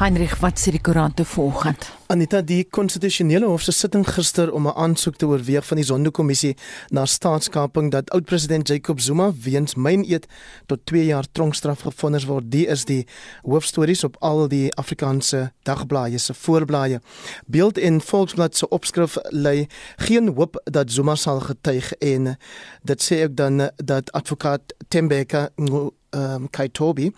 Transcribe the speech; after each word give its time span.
Heinrich, 0.00 0.38
wat 0.40 0.56
sê 0.56 0.70
die 0.72 0.80
koerante 0.80 1.26
vanoggend? 1.28 1.82
Anita, 2.08 2.38
die 2.40 2.62
konstitusionele 2.64 3.44
hof 3.44 3.66
se 3.66 3.74
sitting 3.76 4.06
gister 4.08 4.48
om 4.56 4.66
'n 4.66 4.72
aansoek 4.72 5.16
te 5.16 5.26
oorweeg 5.26 5.66
van 5.66 5.76
die 5.76 5.84
Zondo-kommissie 5.84 6.56
na 6.88 7.04
staatskaping 7.04 7.90
dat 7.90 8.10
oud-president 8.10 8.68
Jacob 8.68 9.00
Zuma 9.00 9.32
weens 9.44 9.74
myn-eet 9.74 10.26
tot 10.66 10.80
2 10.84 11.04
jaar 11.04 11.26
tronkstraf 11.32 11.80
gefonnis 11.80 12.24
word. 12.24 12.50
Die 12.50 12.66
is 12.66 12.84
die 12.84 13.06
hoofstories 13.42 14.04
op 14.04 14.16
al 14.20 14.48
die 14.48 14.74
Afrikaanse 14.74 15.52
dagblaaie 15.62 16.18
se 16.18 16.34
voorblaaie. 16.34 17.00
Beeld 17.46 17.78
en 17.78 18.00
Volksblad 18.00 18.56
se 18.56 18.68
opskrif 18.68 19.16
lê 19.28 19.66
geen 19.96 20.28
hoop 20.28 20.62
dat 20.64 20.90
Zuma 20.90 21.14
sal 21.14 21.40
getuig 21.40 21.92
en 21.92 22.38
dit 22.82 23.02
sê 23.02 23.24
ook 23.24 23.36
dan 23.36 23.70
dat 23.76 24.12
advokaat 24.12 24.62
Tembeka 24.88 25.48
um, 25.56 26.50
Kaitobi 26.50 27.12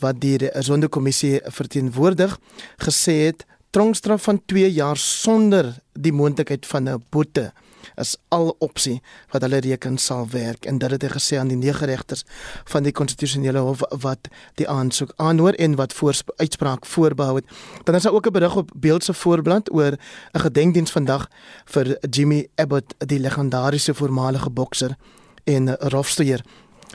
wat 0.00 0.20
die 0.20 0.50
sondekommissie 0.58 1.40
verteenwoordig 1.44 2.38
gesê 2.76 3.12
het 3.26 3.46
tronkstraf 3.70 4.22
van 4.22 4.42
2 4.46 4.72
jaar 4.72 4.96
sonder 4.96 5.74
die 5.92 6.12
moontlikheid 6.12 6.66
van 6.66 6.88
'n 6.88 7.04
boete 7.10 7.52
is 8.00 8.16
al 8.34 8.54
opsie 8.64 9.00
wat 9.32 9.42
hulle 9.42 9.60
reken 9.64 9.98
sal 9.98 10.26
werk 10.30 10.66
en 10.66 10.78
dit 10.82 10.90
het 10.90 11.06
hy 11.06 11.10
gesê 11.14 11.38
aan 11.40 11.50
die 11.52 11.58
nege 11.58 11.86
regters 11.86 12.24
van 12.72 12.86
die 12.86 12.92
konstitusionele 12.92 13.62
hof 13.64 13.84
wat 14.04 14.30
die 14.60 14.68
aansoek 14.70 15.12
aanhoor 15.16 15.58
en 15.66 15.76
wat 15.80 15.92
voor 15.92 16.14
uitspraak 16.36 16.86
voorbehou 16.86 17.36
het. 17.36 17.46
Dan 17.84 17.94
is 17.94 18.02
daar 18.02 18.12
ook 18.12 18.26
'n 18.26 18.32
berig 18.32 18.56
op 18.56 18.70
Beeld 18.74 19.04
se 19.04 19.12
voorblad 19.12 19.72
oor 19.72 19.92
'n 20.32 20.40
gedenkdiens 20.40 20.90
vandag 20.90 21.28
vir 21.64 21.96
Jimmy 22.10 22.48
Abbott, 22.54 22.94
die 22.98 23.18
legendariese 23.18 23.94
voormalige 23.94 24.50
bokser 24.50 24.96
en 25.44 25.76
rofsteer. 25.76 26.40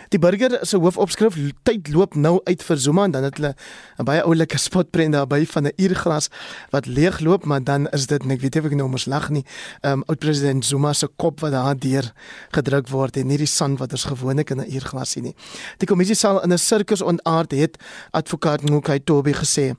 Die 0.08 0.20
burger 0.20 0.60
se 0.62 0.78
hoofopskrif 0.78 1.36
tyd 1.64 1.90
loop 1.94 2.16
nou 2.16 2.40
uit 2.44 2.64
vir 2.64 2.78
Zuma 2.78 3.04
en 3.04 3.12
dan 3.12 3.24
het 3.24 3.38
hulle 3.38 3.56
'n 4.00 4.04
baie 4.04 4.22
oulike 4.24 4.58
spotprent 4.68 5.14
daarby 5.14 5.46
van 5.46 5.68
'n 5.68 5.74
uurglas 5.76 6.30
wat 6.70 6.86
leegloop, 6.86 7.46
maar 7.46 7.64
dan 7.64 7.88
is 7.88 8.08
dit 8.08 8.26
net 8.26 8.42
weet 8.42 8.56
ek 8.56 8.76
nou 8.76 8.90
mos 8.90 9.06
lag 9.06 9.30
nie. 9.30 9.46
Ehm 9.82 9.94
um, 9.94 10.04
oud 10.08 10.20
president 10.20 10.66
Zuma 10.66 10.94
se 10.94 11.08
kop 11.16 11.40
wat 11.40 11.52
daar 11.52 11.78
deur 11.78 12.14
gedruk 12.52 12.88
word 12.88 13.18
en 13.18 13.28
nie 13.28 13.38
die 13.38 13.46
sand 13.46 13.80
wat 13.80 13.92
ons 13.92 14.04
gewoonlik 14.04 14.50
in 14.50 14.60
'n 14.60 14.72
uurglas 14.74 15.12
sien 15.12 15.24
nie. 15.24 15.36
Die 15.78 15.88
kommissie 15.88 16.16
sal 16.16 16.42
in 16.44 16.54
'n 16.54 16.58
sirkus 16.58 17.02
ontaard 17.02 17.52
het 17.52 17.78
advokaat 18.12 18.62
Ngukai 18.62 19.04
Tobi 19.04 19.34
gesê. 19.34 19.76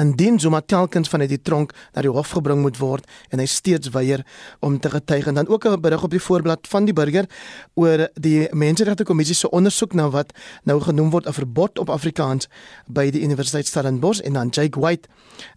Indien 0.00 0.40
Zuma 0.40 0.60
telkens 0.60 1.08
vanuit 1.08 1.28
die 1.28 1.42
tronk 1.42 1.74
na 1.92 2.00
die 2.00 2.10
hof 2.10 2.30
gebring 2.32 2.62
moet 2.64 2.78
word 2.80 3.08
en 3.28 3.42
hy 3.42 3.46
steeds 3.50 3.90
weier 3.92 4.22
om 4.64 4.78
te 4.80 4.88
getuig 4.88 5.26
en 5.28 5.36
dan 5.36 5.48
ook 5.48 5.66
'n 5.68 5.80
berig 5.80 6.02
op 6.02 6.10
die 6.10 6.20
voorblad 6.20 6.68
van 6.68 6.84
die 6.84 6.94
burger 6.94 7.28
oor 7.74 8.08
die 8.14 8.48
menseregte 8.52 9.04
kommissie 9.04 9.34
se 9.34 9.50
ondersoek 9.50 9.92
na 9.92 10.08
wat 10.08 10.32
nou 10.64 10.80
genoem 10.80 11.10
word 11.10 11.26
'n 11.26 11.32
verbod 11.32 11.78
op 11.78 11.90
Afrikaans 11.90 12.48
by 12.88 13.10
die 13.10 13.22
Universiteit 13.22 13.66
Stellenbosch 13.66 14.20
en 14.20 14.32
dan 14.32 14.48
Jake 14.48 14.80
White 14.80 15.08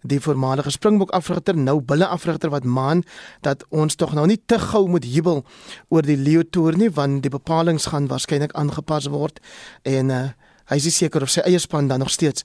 die 0.02 0.20
voormalige 0.20 0.70
Springbok 0.70 1.10
afrigter 1.10 1.56
nou 1.56 1.80
bulle 1.80 2.06
afrigter 2.06 2.50
wat 2.50 2.64
maan 2.64 3.02
dat 3.40 3.64
ons 3.68 3.94
tog 3.94 4.12
nou 4.12 4.26
nie 4.26 4.42
te 4.46 4.58
gou 4.58 4.88
moet 4.88 5.04
jubel 5.04 5.44
oor 5.88 6.02
die 6.02 6.16
Leo 6.16 6.42
toer 6.50 6.76
nie 6.76 6.90
want 6.90 7.22
die 7.22 7.30
bepalinge 7.30 7.88
gaan 7.88 8.06
waarskynlik 8.06 8.52
aangepas 8.52 9.06
word 9.06 9.40
en 9.82 10.10
uh, 10.10 10.28
hy 10.66 10.76
is 10.76 10.96
seker 10.96 11.22
of 11.22 11.30
sy 11.30 11.40
eie 11.40 11.58
span 11.58 11.88
dan 11.88 11.98
nog 11.98 12.10
steeds 12.10 12.44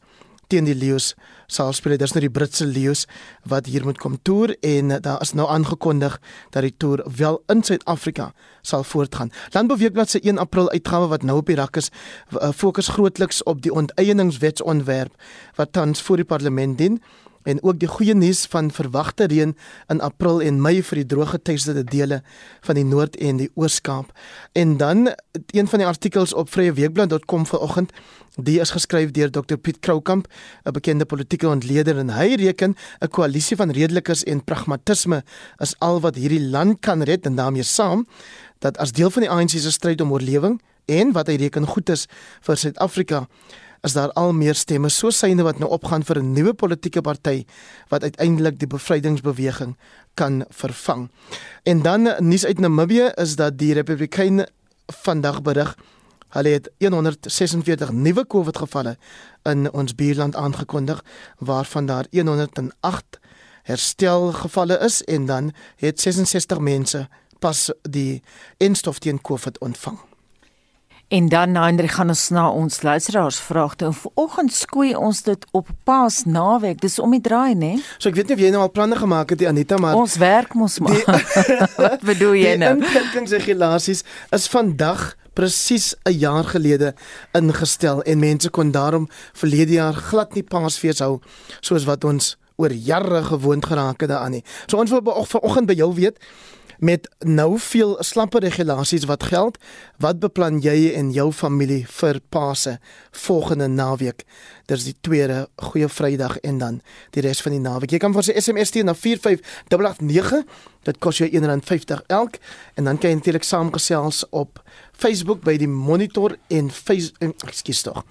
teen 0.51 0.67
die 0.67 0.75
leeu's 0.75 1.13
sal 1.51 1.71
speel. 1.75 1.97
Dis 1.99 2.13
nou 2.15 2.23
die 2.25 2.33
Britse 2.33 2.67
leeu's 2.67 3.05
wat 3.49 3.69
hier 3.71 3.85
moet 3.87 3.99
kom 4.01 4.17
toer 4.27 4.53
en 4.65 4.95
daar 5.03 5.21
is 5.23 5.33
nou 5.37 5.47
aangekondig 5.51 6.17
dat 6.51 6.67
die 6.67 6.73
toer 6.77 7.03
wel 7.17 7.41
in 7.51 7.63
Suid-Afrika 7.63 8.31
sal 8.61 8.83
voortgaan. 8.87 9.31
Landbouweekblad 9.55 10.09
se 10.09 10.21
1 10.21 10.37
April 10.43 10.69
uitgawe 10.71 11.07
wat 11.11 11.23
nou 11.27 11.39
op 11.41 11.49
die 11.49 11.57
rak 11.59 11.79
is, 11.79 11.91
eh, 12.37 12.51
fokus 12.55 12.87
grootliks 12.87 13.43
op 13.43 13.61
die 13.61 13.73
onteieningswetsontwerp 13.73 15.15
wat 15.55 15.73
tans 15.73 16.01
voor 16.01 16.21
die 16.21 16.27
parlement 16.27 16.77
dien 16.77 17.01
en 17.43 17.63
ook 17.63 17.79
die 17.79 17.87
goeie 17.87 18.13
nuus 18.15 18.45
van 18.51 18.71
verwagte 18.71 19.27
reën 19.31 19.55
in 19.87 20.01
April 20.01 20.41
en 20.41 20.61
Mei 20.61 20.81
vir 20.83 21.01
die 21.01 21.05
drooggeteisterde 21.05 21.83
dele 21.83 22.21
van 22.61 22.75
die 22.75 22.85
Noord 22.85 23.15
en 23.17 23.37
die 23.37 23.49
Oos-Kaap. 23.55 24.11
En 24.53 24.77
dan 24.77 25.11
een 25.51 25.67
van 25.67 25.79
die 25.79 25.87
artikels 25.87 26.33
op 26.33 26.49
vryeweekblad.com 26.49 27.45
vanoggend, 27.45 27.91
die 28.35 28.59
is 28.59 28.71
geskryf 28.71 29.11
deur 29.11 29.31
Dr 29.31 29.55
Piet 29.55 29.79
Kroukamp, 29.79 30.27
'n 30.65 30.71
bekende 30.71 31.05
politieke 31.05 31.47
ontleder 31.47 31.97
en 31.97 32.09
hy 32.09 32.35
reken 32.35 32.75
'n 32.99 33.07
koalisie 33.07 33.57
van 33.57 33.71
redelikers 33.71 34.23
en 34.23 34.43
pragmatisme 34.43 35.23
is 35.57 35.75
al 35.79 35.99
wat 35.99 36.15
hierdie 36.15 36.49
land 36.49 36.79
kan 36.79 37.03
red 37.03 37.25
en 37.25 37.35
daarmee 37.35 37.63
saam 37.63 38.07
dat 38.59 38.77
as 38.77 38.91
deel 38.91 39.09
van 39.09 39.21
die 39.21 39.29
ANC 39.29 39.49
se 39.49 39.71
stryd 39.71 40.01
om 40.01 40.11
oorlewing 40.11 40.61
en 40.85 41.11
wat 41.11 41.27
hy 41.27 41.35
reken 41.35 41.67
goed 41.67 41.89
is 41.89 42.07
vir 42.41 42.57
Suid-Afrika 42.57 43.27
is 43.81 43.93
daar 43.93 44.11
al 44.11 44.33
meer 44.33 44.55
stemme 44.55 44.89
so 44.89 45.09
syne 45.09 45.43
wat 45.43 45.59
nou 45.59 45.69
opgaan 45.71 46.03
vir 46.03 46.19
'n 46.21 46.33
nuwe 46.33 46.53
politieke 46.53 47.01
party 47.01 47.45
wat 47.89 48.03
uiteindelik 48.03 48.59
die 48.59 48.67
bevrydingsbeweging 48.67 49.77
kan 50.13 50.45
vervang. 50.49 51.09
En 51.63 51.81
dan 51.81 52.01
nuus 52.19 52.45
uit 52.45 52.59
Namibië 52.59 53.11
is 53.15 53.35
dat 53.35 53.57
die 53.57 53.73
Republikeine 53.73 54.47
vandag 54.85 55.41
berig 55.41 55.77
hulle 56.29 56.49
het 56.49 56.69
146 56.77 57.91
nuwe 57.91 58.27
COVID 58.27 58.57
gevalle 58.57 58.97
in 59.43 59.71
ons 59.71 59.95
buurland 59.95 60.35
aangekondig 60.35 61.03
waarvan 61.37 61.85
daar 61.85 62.05
108 62.11 63.19
herstel 63.63 64.31
gevalle 64.31 64.79
is 64.79 65.03
en 65.03 65.25
dan 65.25 65.51
het 65.75 66.01
66 66.01 66.59
mense 66.59 67.07
pas 67.39 67.71
die 67.81 68.21
enstof 68.57 68.99
teen 68.99 69.21
COVID 69.21 69.59
ontvang. 69.59 70.10
En 71.11 71.29
dan 71.29 71.55
Andre 71.55 71.87
gaan 71.87 72.07
ons 72.07 72.29
na 72.29 72.45
ons 72.49 72.81
luisteraars 72.81 73.39
vrae 73.43 73.75
toe. 73.75 73.89
Vanoggend 73.91 74.53
skoei 74.55 74.93
ons 74.95 75.17
dit 75.25 75.45
op 75.51 75.67
Paas 75.83 76.21
naweek. 76.23 76.79
Dis 76.79 76.99
om 77.03 77.11
die 77.11 77.19
draai, 77.19 77.51
né? 77.55 77.71
So 77.97 78.07
ek 78.07 78.15
weet 78.15 78.31
nie 78.31 78.37
of 78.37 78.43
jy 78.45 78.51
nou 78.53 78.61
al 78.63 78.71
planne 78.71 78.95
gemaak 78.95 79.33
het, 79.35 79.43
Anita, 79.43 79.75
maar 79.75 79.99
ons 79.99 80.15
werk 80.21 80.55
mos 80.55 80.79
maar. 80.79 81.03
Wat 81.83 82.05
bedoel 82.07 82.37
jy 82.39 82.53
nou? 82.61 82.77
Die 82.79 82.87
inperkingsregulasies 82.87 84.05
is 84.31 84.47
vandag 84.53 85.03
presies 85.35 85.91
'n 86.07 86.15
jaar 86.15 86.47
gelede 86.47 86.93
ingestel 87.35 87.99
en 88.07 88.19
mense 88.19 88.49
kon 88.49 88.71
daarom 88.71 89.09
verlede 89.35 89.83
jaar 89.83 89.93
glad 89.93 90.33
nie 90.33 90.47
Paasfees 90.47 91.03
hou 91.03 91.19
soos 91.59 91.83
wat 91.91 92.07
ons 92.07 92.37
oor 92.55 92.71
jare 92.71 93.23
gewoond 93.23 93.65
geraak 93.65 93.99
het 93.99 94.09
daaraan 94.09 94.31
nie. 94.39 94.43
So 94.67 94.77
ons 94.77 94.91
wil 94.91 95.03
vanoggend 95.03 95.67
by 95.67 95.75
jou 95.75 95.91
weet 95.93 96.23
met 96.81 97.05
nou 97.21 97.59
veel 97.61 97.93
slappe 98.01 98.39
regulasies 98.41 99.05
wat 99.05 99.27
geld, 99.29 99.57
wat 100.01 100.19
beplan 100.19 100.57
jy 100.63 100.91
en 100.97 101.11
jou 101.13 101.29
familie 101.31 101.83
vir 101.99 102.19
Paase 102.33 102.79
volgende 103.23 103.67
naweek? 103.69 104.25
Dis 104.65 104.87
die 104.87 104.95
tweede 105.05 105.43
goeie 105.61 105.89
Vrydag 105.89 106.39
en 106.41 106.57
dan 106.57 106.79
die 107.13 107.21
res 107.21 107.41
van 107.45 107.53
die 107.53 107.61
naweek. 107.61 107.93
Jy 107.93 108.01
kan 108.01 108.15
vir 108.15 108.25
sy 108.25 108.35
SMS 108.39 108.73
stuur 108.73 108.87
na 108.89 108.95
45889. 108.97 110.41
Dit 110.89 110.97
kos 111.03 111.21
jou 111.21 111.29
R1.50 111.29 112.01
elk 112.09 112.39
en 112.75 112.89
dan 112.89 112.97
kan 112.97 113.13
jy 113.13 113.19
natuurlik 113.19 113.45
saamgesels 113.45 114.23
op 114.31 114.63
Facebook 114.97 115.45
by 115.45 115.59
die 115.61 115.69
Monitor 115.69 116.37
en 116.49 116.73
ekskuus 117.45 117.85
tog. 117.85 118.01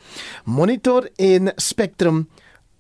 Monitor 0.45 1.11
en 1.19 1.51
Spectrum 1.59 2.29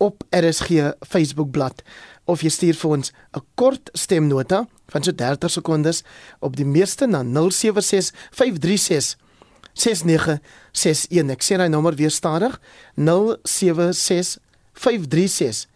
op 0.00 0.22
RSG 0.30 0.94
Facebook 1.02 1.50
bladsy 1.50 1.84
of 2.30 2.44
jy 2.44 2.50
stuur 2.52 2.78
vir 2.78 2.90
ons 2.96 3.12
'n 3.34 3.42
kort 3.54 3.90
stemnota 3.94 4.66
van 4.90 5.04
so 5.06 5.14
30 5.14 5.50
sekondes 5.50 6.02
op 6.38 6.56
die 6.56 6.66
meeste 6.66 7.06
na 7.06 7.22
076 7.22 8.14
536 8.30 9.16
6961. 9.72 11.30
Ek 11.30 11.46
sê 11.46 11.58
hy 11.60 11.70
nommer 11.70 11.94
weer 11.98 12.12
stadig. 12.12 12.58
076 12.98 14.38
536 14.74 15.66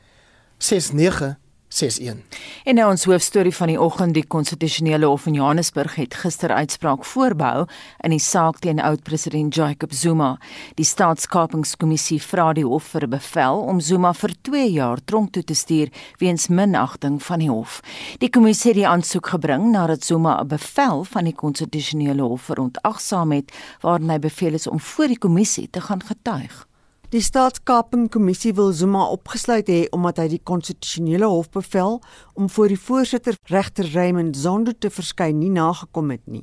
6961. 0.58 1.43
61. 1.74 2.16
En 2.64 2.78
nou 2.78 2.86
ons 2.90 3.04
hoofstorie 3.04 3.54
van 3.54 3.72
die 3.72 3.78
oggend, 3.80 4.14
die 4.14 4.26
konstitusionele 4.26 5.08
hof 5.10 5.26
in 5.26 5.34
Johannesburg 5.38 5.96
het 5.98 6.14
gister 6.14 6.52
uitspraak 6.54 7.04
voorbehou 7.04 7.64
in 8.06 8.14
die 8.14 8.22
saak 8.22 8.60
teen 8.62 8.80
oud-president 8.80 9.54
Jacob 9.54 9.92
Zuma. 9.92 10.30
Die 10.78 10.86
staatskapingskommissie 10.86 12.20
vra 12.22 12.52
die 12.54 12.66
hof 12.66 12.92
vir 12.94 13.06
'n 13.06 13.10
bevel 13.10 13.60
om 13.60 13.80
Zuma 13.80 14.12
vir 14.12 14.32
2 14.42 14.70
jaar 14.70 14.98
tronk 15.04 15.32
toe 15.32 15.44
te 15.44 15.54
stuur 15.54 15.88
weens 16.18 16.48
minagting 16.48 17.22
van 17.22 17.38
die 17.38 17.50
hof. 17.50 17.80
Die 18.18 18.30
kommissie 18.30 18.70
het 18.70 18.78
die 18.78 18.88
aansoek 18.88 19.26
gebring 19.26 19.70
nadat 19.72 20.04
Zuma 20.04 20.40
'n 20.40 20.48
bevel 20.48 21.04
van 21.04 21.24
die 21.24 21.34
konstitusionele 21.34 22.22
hof 22.22 22.42
verontagsaam 22.42 23.32
het 23.32 23.52
waarin 23.80 24.10
hy 24.10 24.18
beveel 24.18 24.54
is 24.54 24.66
om 24.66 24.80
voor 24.80 25.06
die 25.06 25.18
kommissie 25.18 25.70
te 25.70 25.80
gaan 25.80 26.02
getuig. 26.02 26.66
Die 27.14 27.22
staatskapingkommissie 27.22 28.54
wil 28.58 28.72
Zuma 28.72 29.04
opgesluit 29.14 29.68
hê 29.70 29.84
omdat 29.94 30.16
hy 30.18 30.24
die 30.32 30.40
konstitusionele 30.50 31.28
hof 31.30 31.46
bevel 31.54 32.00
om 32.34 32.48
voor 32.50 32.72
die 32.72 32.78
voorsitter 32.80 33.36
regter 33.52 33.86
Raymond 33.92 34.34
Zondo 34.34 34.74
te 34.74 34.90
verskyn 34.90 35.38
nie 35.38 35.52
nagekom 35.54 36.10
het 36.10 36.24
nie. 36.26 36.42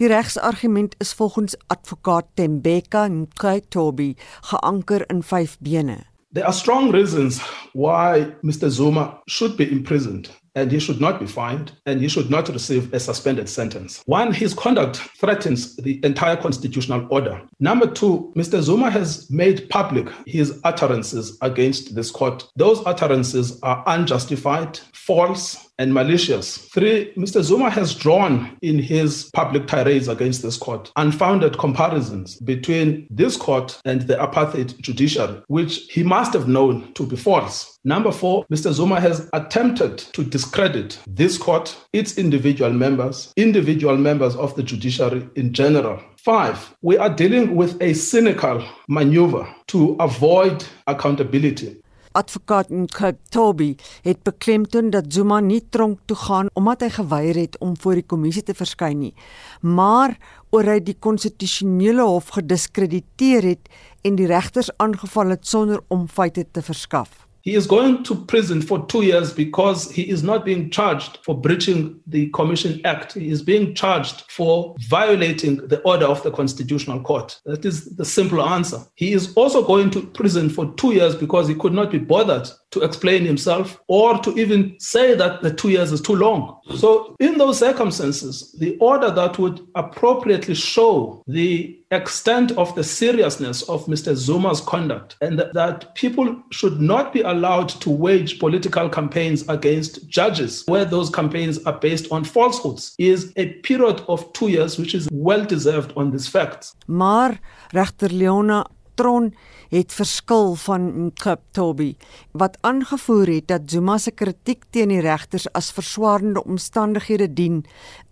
Die 0.00 0.08
regsargument 0.08 0.96
is 1.04 1.12
volgens 1.12 1.58
advokaat 1.68 2.30
Tembeka 2.40 3.04
Nkaitobi 3.12 4.14
geanker 4.48 5.04
in 5.12 5.20
5 5.20 5.58
bene. 5.60 5.98
There 6.32 6.48
are 6.48 6.56
strong 6.56 6.88
reasons 6.88 7.42
why 7.74 8.32
Mr 8.40 8.72
Zuma 8.72 9.20
should 9.28 9.60
be 9.60 9.68
imprisoned. 9.68 10.32
And 10.54 10.70
he 10.70 10.78
should 10.78 11.00
not 11.00 11.20
be 11.20 11.26
fined 11.26 11.72
and 11.86 12.00
he 12.00 12.08
should 12.08 12.30
not 12.30 12.48
receive 12.48 12.92
a 12.92 13.00
suspended 13.00 13.48
sentence. 13.48 14.02
One, 14.06 14.32
his 14.32 14.54
conduct 14.54 14.96
threatens 15.18 15.76
the 15.76 16.00
entire 16.04 16.36
constitutional 16.36 17.06
order. 17.10 17.40
Number 17.60 17.86
two, 17.86 18.32
Mr. 18.36 18.60
Zuma 18.60 18.90
has 18.90 19.30
made 19.30 19.68
public 19.68 20.08
his 20.26 20.60
utterances 20.64 21.36
against 21.42 21.94
this 21.94 22.10
court. 22.10 22.48
Those 22.56 22.84
utterances 22.86 23.58
are 23.62 23.82
unjustified, 23.86 24.78
false, 24.92 25.68
and 25.78 25.94
malicious. 25.94 26.58
Three, 26.58 27.12
Mr. 27.16 27.42
Zuma 27.42 27.70
has 27.70 27.94
drawn 27.94 28.56
in 28.62 28.78
his 28.78 29.30
public 29.32 29.66
tirades 29.66 30.08
against 30.08 30.42
this 30.42 30.56
court 30.56 30.90
unfounded 30.96 31.56
comparisons 31.58 32.36
between 32.40 33.06
this 33.10 33.36
court 33.36 33.80
and 33.84 34.02
the 34.02 34.16
apartheid 34.16 34.78
judiciary, 34.80 35.40
which 35.46 35.86
he 35.90 36.02
must 36.02 36.32
have 36.32 36.48
known 36.48 36.92
to 36.94 37.06
be 37.06 37.16
false. 37.16 37.78
Number 37.84 38.10
four, 38.10 38.44
Mr. 38.52 38.72
Zuma 38.72 39.00
has 39.00 39.30
attempted 39.32 39.98
to 39.98 40.24
discredit 40.38 41.00
this 41.16 41.36
court, 41.36 41.76
its 41.92 42.14
individual 42.16 42.72
members, 42.72 43.32
individual 43.34 43.96
members 43.96 44.36
of 44.36 44.54
the 44.54 44.62
judiciary 44.62 45.28
in 45.34 45.52
general. 45.52 45.98
Five, 46.16 46.76
we 46.80 46.96
are 46.96 47.10
dealing 47.10 47.56
with 47.56 47.74
a 47.82 47.92
cynical 47.94 48.62
maneuver 48.86 49.44
to 49.66 49.96
avoid 49.98 50.64
accountability. 50.86 51.82
Advokaat 52.12 52.70
Nkatobi 52.70 53.76
het 54.02 54.22
beklemtoon 54.22 54.90
dat 54.90 55.04
Zuma 55.08 55.40
nie 55.40 55.62
tronk 55.70 55.98
toe 56.04 56.16
gaan 56.16 56.48
omdat 56.54 56.86
hy 56.86 56.88
geweier 56.88 57.36
het 57.36 57.58
om 57.58 57.76
voor 57.76 57.98
die 57.98 58.06
kommissie 58.06 58.42
te 58.42 58.54
verskyn 58.54 58.98
nie, 58.98 59.14
maar 59.60 60.16
oor 60.50 60.70
hy 60.70 60.80
die 60.82 60.96
konstitusionele 60.98 62.06
hof 62.06 62.32
gediskrediteer 62.38 63.52
het 63.52 63.70
en 64.02 64.18
die 64.18 64.30
regters 64.30 64.70
aangeval 64.78 65.34
het 65.36 65.46
sonder 65.46 65.82
om 65.88 66.08
feite 66.08 66.46
te 66.50 66.62
verskaf. 66.62 67.27
He 67.48 67.54
is 67.54 67.66
going 67.66 68.02
to 68.02 68.14
prison 68.14 68.60
for 68.60 68.84
two 68.88 69.00
years 69.00 69.32
because 69.32 69.90
he 69.90 70.02
is 70.02 70.22
not 70.22 70.44
being 70.44 70.68
charged 70.68 71.16
for 71.22 71.34
breaching 71.34 71.98
the 72.06 72.28
Commission 72.32 72.78
Act. 72.84 73.14
He 73.14 73.30
is 73.30 73.40
being 73.40 73.74
charged 73.74 74.24
for 74.28 74.76
violating 74.80 75.66
the 75.66 75.80
order 75.80 76.04
of 76.04 76.22
the 76.22 76.30
Constitutional 76.30 77.00
Court. 77.00 77.40
That 77.46 77.64
is 77.64 77.96
the 77.96 78.04
simple 78.04 78.42
answer. 78.42 78.80
He 78.96 79.14
is 79.14 79.32
also 79.34 79.64
going 79.64 79.88
to 79.92 80.02
prison 80.08 80.50
for 80.50 80.74
two 80.74 80.92
years 80.92 81.14
because 81.14 81.48
he 81.48 81.54
could 81.54 81.72
not 81.72 81.90
be 81.90 81.96
bothered 81.96 82.50
to 82.70 82.82
explain 82.82 83.24
himself 83.24 83.80
or 83.88 84.18
to 84.18 84.30
even 84.38 84.76
say 84.78 85.14
that 85.14 85.42
the 85.42 85.52
two 85.52 85.70
years 85.70 85.92
is 85.92 86.00
too 86.00 86.14
long. 86.14 86.60
So, 86.76 87.16
in 87.18 87.38
those 87.38 87.58
circumstances, 87.58 88.54
the 88.58 88.76
order 88.78 89.10
that 89.10 89.38
would 89.38 89.66
appropriately 89.74 90.54
show 90.54 91.22
the 91.26 91.78
extent 91.90 92.52
of 92.52 92.74
the 92.74 92.84
seriousness 92.84 93.62
of 93.62 93.86
Mr. 93.86 94.14
Zuma's 94.14 94.60
conduct 94.60 95.16
and 95.22 95.38
that, 95.38 95.94
people 95.94 96.36
should 96.50 96.80
not 96.80 97.12
be 97.12 97.22
allowed 97.22 97.68
to 97.80 97.90
wage 97.90 98.38
political 98.38 98.88
campaigns 98.88 99.48
against 99.48 100.06
judges 100.08 100.64
where 100.66 100.84
those 100.84 101.08
campaigns 101.10 101.64
are 101.64 101.78
based 101.78 102.12
on 102.12 102.24
falsehoods 102.24 102.94
is 102.98 103.32
a 103.36 103.46
period 103.62 104.02
of 104.08 104.30
2 104.34 104.48
years 104.48 104.78
which 104.78 104.94
is 104.94 105.08
well 105.10 105.44
deserved 105.44 105.92
on 105.96 106.10
these 106.10 106.28
facts. 106.28 106.74
Maar 106.86 107.40
regter 107.72 108.12
Leona 108.12 108.64
Tron 108.96 109.32
het 109.72 109.92
verskil 109.92 110.54
van 110.64 110.86
Nkaptobi 111.06 111.96
wat 112.32 112.56
aangevoer 112.60 113.28
het 113.34 113.48
dat 113.48 113.70
Zuma 113.70 113.98
se 113.98 114.10
kritiek 114.10 114.64
teen 114.70 114.92
die 114.92 115.00
regters 115.04 115.48
as 115.52 115.72
verswaarende 115.76 116.44
omstandighede 116.44 117.28
dien 117.32 117.64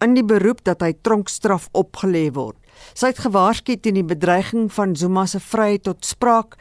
in 0.04 0.14
die 0.14 0.24
beroep 0.24 0.64
dat 0.64 0.84
hy 0.84 0.92
tronkstraf 1.02 1.68
opgelê 1.72 2.28
word. 2.32 2.56
Sy 2.92 3.12
het 3.12 3.22
gewaarsku 3.24 3.78
teen 3.80 3.96
die 4.00 4.06
bedreiging 4.06 4.68
van 4.72 4.96
Zuma 4.96 5.26
se 5.26 5.40
vryheid 5.40 5.86
tot 5.88 6.04
spraak 6.04 6.58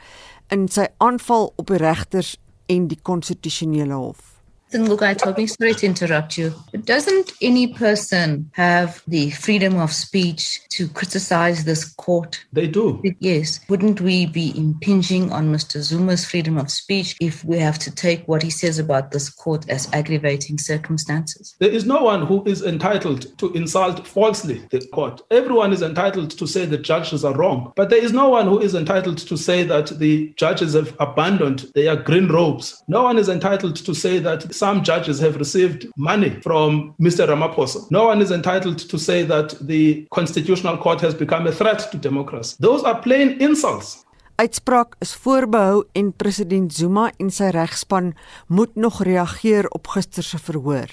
in 0.52 0.68
sy 0.68 0.88
aanval 1.02 1.52
op 1.56 1.68
die 1.72 1.82
regters 1.82 2.36
en 2.72 2.88
die 2.88 3.00
konstitusionele 3.02 3.94
hof. 3.94 4.35
Look, 4.84 5.02
I 5.02 5.14
told 5.14 5.38
me 5.38 5.46
sorry 5.46 5.74
to 5.74 5.86
interrupt 5.86 6.36
you. 6.36 6.52
But 6.70 6.84
doesn't 6.84 7.32
any 7.40 7.72
person 7.72 8.50
have 8.52 9.02
the 9.08 9.30
freedom 9.30 9.78
of 9.78 9.92
speech 9.92 10.60
to 10.70 10.88
criticize 10.88 11.64
this 11.64 11.84
court? 11.84 12.44
They 12.52 12.66
do. 12.66 13.02
Yes. 13.20 13.60
Wouldn't 13.68 14.00
we 14.00 14.26
be 14.26 14.52
impinging 14.56 15.32
on 15.32 15.52
Mr. 15.52 15.80
Zuma's 15.80 16.24
freedom 16.24 16.58
of 16.58 16.70
speech 16.70 17.16
if 17.20 17.44
we 17.44 17.58
have 17.58 17.78
to 17.80 17.90
take 17.90 18.26
what 18.28 18.42
he 18.42 18.50
says 18.50 18.78
about 18.78 19.12
this 19.12 19.30
court 19.30 19.68
as 19.70 19.88
aggravating 19.92 20.58
circumstances? 20.58 21.54
There 21.58 21.70
is 21.70 21.86
no 21.86 22.02
one 22.02 22.26
who 22.26 22.44
is 22.44 22.62
entitled 22.62 23.38
to 23.38 23.52
insult 23.52 24.06
falsely 24.06 24.66
the 24.70 24.86
court. 24.92 25.22
Everyone 25.30 25.72
is 25.72 25.82
entitled 25.82 26.30
to 26.32 26.46
say 26.46 26.66
the 26.66 26.78
judges 26.78 27.24
are 27.24 27.34
wrong. 27.34 27.72
But 27.76 27.90
there 27.90 28.02
is 28.02 28.12
no 28.12 28.28
one 28.28 28.46
who 28.46 28.60
is 28.60 28.74
entitled 28.74 29.18
to 29.18 29.36
say 29.36 29.62
that 29.64 29.98
the 29.98 30.34
judges 30.36 30.74
have 30.74 30.94
abandoned 31.00 31.70
their 31.74 31.96
green 31.96 32.28
robes. 32.28 32.82
No 32.88 33.04
one 33.04 33.18
is 33.18 33.28
entitled 33.28 33.76
to 33.76 33.94
say 33.94 34.18
that 34.18 34.54
some 34.54 34.65
judges 34.74 35.20
have 35.20 35.36
received 35.36 35.86
money 35.96 36.30
from 36.42 36.94
Mr. 37.00 37.26
Ramaphosa. 37.26 37.90
No 37.90 38.04
one 38.06 38.20
is 38.22 38.30
entitled 38.30 38.78
to 38.88 38.98
say 38.98 39.22
that 39.22 39.54
the 39.60 40.06
Constitutional 40.10 40.76
Court 40.76 41.00
has 41.00 41.14
become 41.14 41.46
a 41.46 41.52
threat 41.52 41.90
to 41.90 41.98
democracy. 41.98 42.56
Those 42.60 42.82
are 42.82 43.00
plain 43.00 43.40
insults. 43.40 44.04
Uitspraak 44.36 44.96
is 44.98 45.14
voorbehou 45.14 45.84
en 45.92 46.12
president 46.12 46.72
Zuma 46.72 47.06
en 47.16 47.30
sy 47.32 47.48
regspan 47.54 48.12
moet 48.46 48.74
nog 48.76 49.02
reageer 49.02 49.68
op 49.72 49.88
gister 49.94 50.22
se 50.22 50.38
verhoor. 50.38 50.90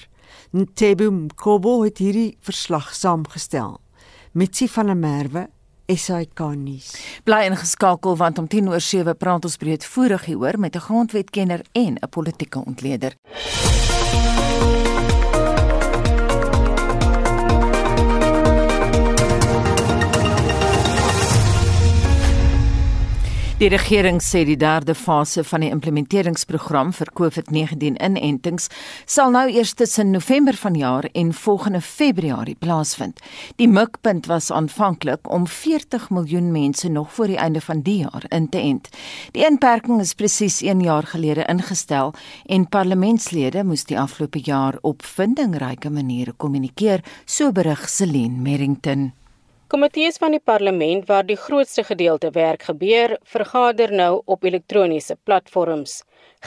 Ntebo 0.56 1.10
Mkobo 1.10 1.82
het 1.84 1.98
hierdie 2.00 2.36
verslag 2.40 2.94
saamgestel. 2.94 3.80
Mitsi 4.32 4.68
van 4.68 4.86
der 4.86 4.96
Merwe 4.96 5.48
SAK 5.86 6.40
nuus. 6.56 6.94
Bly 7.24 7.44
ingeskakel 7.48 8.16
want 8.16 8.38
om 8.38 8.48
10 8.48 8.68
oor 8.68 8.80
7 8.80 9.14
praat 9.14 9.44
ons 9.44 9.56
breedvoerig 9.56 10.24
hieroor 10.24 10.58
met 10.58 10.76
'n 10.76 10.86
grondwetkenner 10.86 11.64
en 11.72 11.96
'n 11.96 12.08
politieke 12.08 12.64
ontleder. 12.64 13.12
Die 23.54 23.68
regering 23.70 24.16
sê 24.18 24.40
die 24.42 24.56
derde 24.58 24.96
fase 24.98 25.44
van 25.46 25.62
die 25.62 25.68
implementeringsprogram 25.70 26.88
vir 26.96 27.12
COVID-19 27.14 28.00
inentings 28.02 28.66
sal 29.06 29.30
nou 29.30 29.44
eers 29.46 29.76
tussen 29.78 30.10
November 30.10 30.58
vanjaar 30.58 31.06
en 31.14 31.30
volgende 31.30 31.78
Februarie 31.78 32.56
plaasvind. 32.58 33.22
Die 33.62 33.70
mikpunt 33.70 34.26
was 34.26 34.50
aanvanklik 34.50 35.30
om 35.30 35.46
40 35.46 36.10
miljoen 36.10 36.50
mense 36.50 36.90
nog 36.90 37.14
voor 37.14 37.30
die 37.30 37.38
einde 37.38 37.62
van 37.62 37.86
die 37.86 38.00
jaar 38.02 38.26
in 38.34 38.50
te 38.50 38.58
ent. 38.58 38.90
Die 39.38 39.46
inperking 39.46 40.02
is 40.02 40.18
presies 40.18 40.58
1 40.58 40.82
jaar 40.82 41.06
gelede 41.14 41.46
ingestel 41.46 42.10
en 42.46 42.66
parlementslede 42.66 43.62
moes 43.62 43.86
die 43.86 44.00
afgelope 44.00 44.42
jaar 44.42 44.82
op 44.82 45.06
vindingryke 45.06 45.94
maniere 45.94 46.34
kommunikeer, 46.36 47.06
so 47.24 47.52
berig 47.52 47.86
Celine 47.88 48.34
Merrington. 48.34 49.12
Komitees 49.74 50.20
van 50.22 50.30
die 50.30 50.38
parlement 50.38 51.08
waar 51.10 51.24
die 51.26 51.34
grootste 51.34 51.82
gedeelte 51.82 52.28
werk 52.30 52.62
gebeur, 52.68 53.16
vergader 53.26 53.90
nou 53.90 54.20
op 54.30 54.44
elektroniese 54.46 55.16
platforms. 55.26 55.96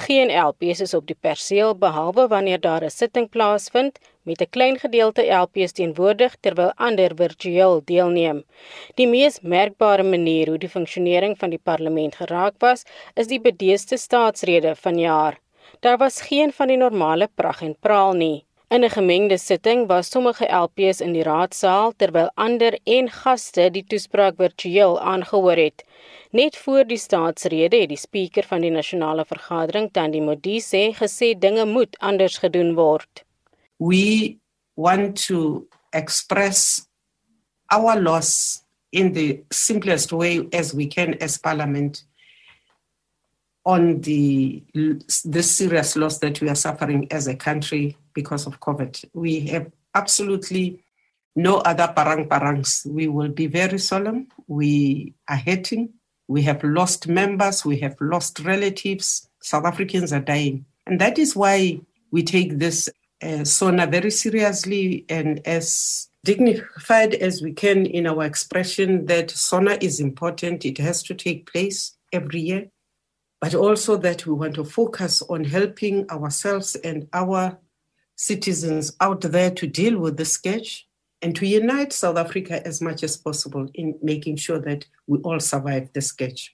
Geen 0.05 0.31
LPs 0.31 0.86
is 0.86 0.93
op 0.96 1.10
die 1.10 1.17
perseel 1.27 1.75
behalwe 1.81 2.27
wanneer 2.31 2.62
daar 2.63 2.86
'n 2.86 2.96
sitting 3.00 3.27
plaasvind 3.29 4.00
met 4.24 4.41
'n 4.41 4.50
klein 4.50 4.79
gedeelte 4.79 5.27
LPs 5.41 5.72
teenwoordig 5.72 6.38
terwyl 6.39 6.72
ander 6.75 7.12
virtueel 7.15 7.81
deelneem. 7.86 8.43
Die 8.96 9.07
mees 9.07 9.41
merkbare 9.41 10.03
manier 10.03 10.48
hoe 10.48 10.57
die 10.57 10.75
funksionering 10.77 11.38
van 11.38 11.50
die 11.50 11.63
parlement 11.63 12.15
geraak 12.15 12.55
was, 12.60 12.86
is 13.13 13.27
die 13.27 13.41
bedeeste 13.41 13.98
staatsrede 13.98 14.75
vanjaar. 14.75 15.39
Daar 15.79 15.98
was 15.98 16.22
geen 16.22 16.53
van 16.53 16.67
die 16.67 16.77
normale 16.77 17.29
pragt 17.36 17.62
en 17.62 17.75
praal 17.79 18.13
nie. 18.13 18.46
In 18.69 18.83
'n 18.83 18.89
gemengde 18.89 19.38
sitting 19.38 19.88
was 19.88 20.09
sommige 20.09 20.45
LPs 20.51 21.00
in 21.00 21.13
die 21.15 21.24
raadsaal 21.24 21.93
terwyl 21.95 22.31
ander 22.36 22.75
en 22.83 23.05
gaste 23.09 23.69
die 23.71 23.83
toespraak 23.88 24.36
virtueel 24.36 25.00
aangehoor 25.00 25.55
het. 25.55 25.83
Net 26.31 26.57
voor 26.57 26.83
die 26.83 26.97
staatsrede 27.00 27.79
het 27.79 27.89
die 27.89 27.97
spreker 27.97 28.43
van 28.43 28.62
die 28.62 28.71
nasionale 28.71 29.24
vergadering, 29.25 29.88
Tandi 29.91 30.19
Modise, 30.19 30.91
gesê 31.00 31.31
dinge 31.39 31.65
moet 31.65 31.95
anders 32.00 32.38
gedoen 32.43 32.74
word. 32.75 33.24
We 33.77 34.36
want 34.75 35.15
to 35.27 35.67
express 35.93 36.89
our 37.71 37.95
loss 37.95 38.63
in 38.91 39.13
the 39.13 39.45
simplest 39.50 40.12
way 40.12 40.43
as 40.51 40.74
we 40.74 40.88
can 40.88 41.15
as 41.21 41.38
parliament 41.38 42.03
on 43.63 44.01
the 44.01 44.62
this 45.24 45.55
serious 45.55 45.95
loss 45.95 46.19
that 46.19 46.41
we 46.41 46.50
are 46.50 46.55
suffering 46.55 47.07
as 47.12 47.27
a 47.27 47.36
country 47.36 47.95
because 48.17 48.47
of 48.47 48.59
COVID. 48.59 49.05
We 49.13 49.41
have 49.53 49.71
absolutely 49.93 50.83
no 51.36 51.57
other 51.57 51.93
parang 51.95 52.27
parangs. 52.27 52.83
We 52.89 53.07
will 53.07 53.29
be 53.29 53.45
very 53.45 53.77
solemn. 53.77 54.29
We 54.47 55.13
are 55.29 55.38
hurting. 55.38 55.93
We 56.27 56.41
have 56.50 56.63
lost 56.63 57.07
members. 57.07 57.63
We 57.63 57.77
have 57.86 57.95
lost 58.01 58.39
relatives. 58.39 59.29
South 59.39 59.65
Africans 59.65 60.12
are 60.12 60.25
dying. 60.33 60.65
And 60.88 61.00
that 61.00 61.19
is 61.19 61.36
why 61.36 61.79
we 62.09 62.24
take 62.24 62.57
this 62.57 62.89
uh, 63.21 63.43
SONA 63.43 63.86
very 63.86 64.09
seriously 64.09 65.05
and 65.09 65.45
as 65.45 66.09
dignified 66.24 67.13
as 67.13 67.43
we 67.43 67.53
can 67.53 67.86
in 67.86 68.07
our 68.07 68.24
expression 68.25 69.05
that 69.05 69.29
SONA 69.29 69.77
is 69.79 70.00
important. 70.00 70.65
It 70.65 70.79
has 70.79 71.03
to 71.03 71.13
take 71.13 71.51
place 71.51 71.95
every 72.12 72.41
year. 72.41 72.71
But 73.39 73.53
also 73.53 73.95
that 73.97 74.25
we 74.25 74.33
want 74.33 74.55
to 74.55 74.65
focus 74.65 75.21
on 75.29 75.43
helping 75.43 76.09
ourselves 76.09 76.75
and 76.77 77.07
our 77.13 77.59
citizens 78.17 78.95
out 79.00 79.21
there 79.21 79.51
to 79.51 79.67
deal 79.67 79.97
with 79.97 80.17
the 80.17 80.25
sketch 80.25 80.88
and 81.21 81.36
to 81.36 81.45
unite 81.45 81.93
South 81.93 82.17
Africa 82.17 82.65
as 82.67 82.81
much 82.81 83.03
as 83.03 83.15
possible 83.15 83.67
in 83.74 83.95
making 84.01 84.36
sure 84.36 84.59
that 84.59 84.86
we 85.07 85.19
all 85.19 85.39
survive 85.39 85.89
the 85.93 86.01
sketch. 86.01 86.53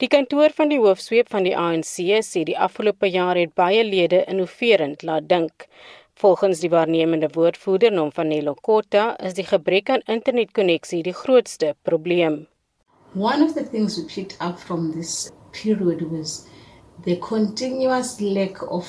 Die 0.00 0.08
kantoor 0.08 0.52
van 0.56 0.70
die 0.72 0.78
hoofsweep 0.80 1.28
van 1.28 1.44
die 1.44 1.56
ANC 1.56 1.96
sê 2.24 2.44
die 2.48 2.56
afgelope 2.56 3.08
jaar 3.10 3.36
het 3.36 3.52
baie 3.54 3.82
lede 3.84 4.22
innoverend 4.32 5.02
laat 5.04 5.28
dink. 5.28 5.66
Volgens 6.20 6.60
die 6.60 6.70
waarnemende 6.72 7.28
woordvoerder 7.32 7.92
Nom 7.92 8.12
van 8.12 8.28
Nelokota 8.28 9.16
is 9.18 9.36
die 9.36 9.44
gebrek 9.44 9.90
aan 9.90 10.04
internetkonneksie 10.06 11.02
die 11.02 11.16
grootste 11.16 11.74
probleem. 11.82 12.46
One 13.14 13.44
of 13.44 13.54
the 13.54 13.64
things 13.64 13.96
we 13.98 14.04
picked 14.04 14.36
up 14.40 14.58
from 14.58 14.92
this 14.92 15.30
period 15.52 16.02
was 16.10 16.46
the 17.04 17.18
continuous 17.18 18.20
lack 18.20 18.62
of 18.70 18.86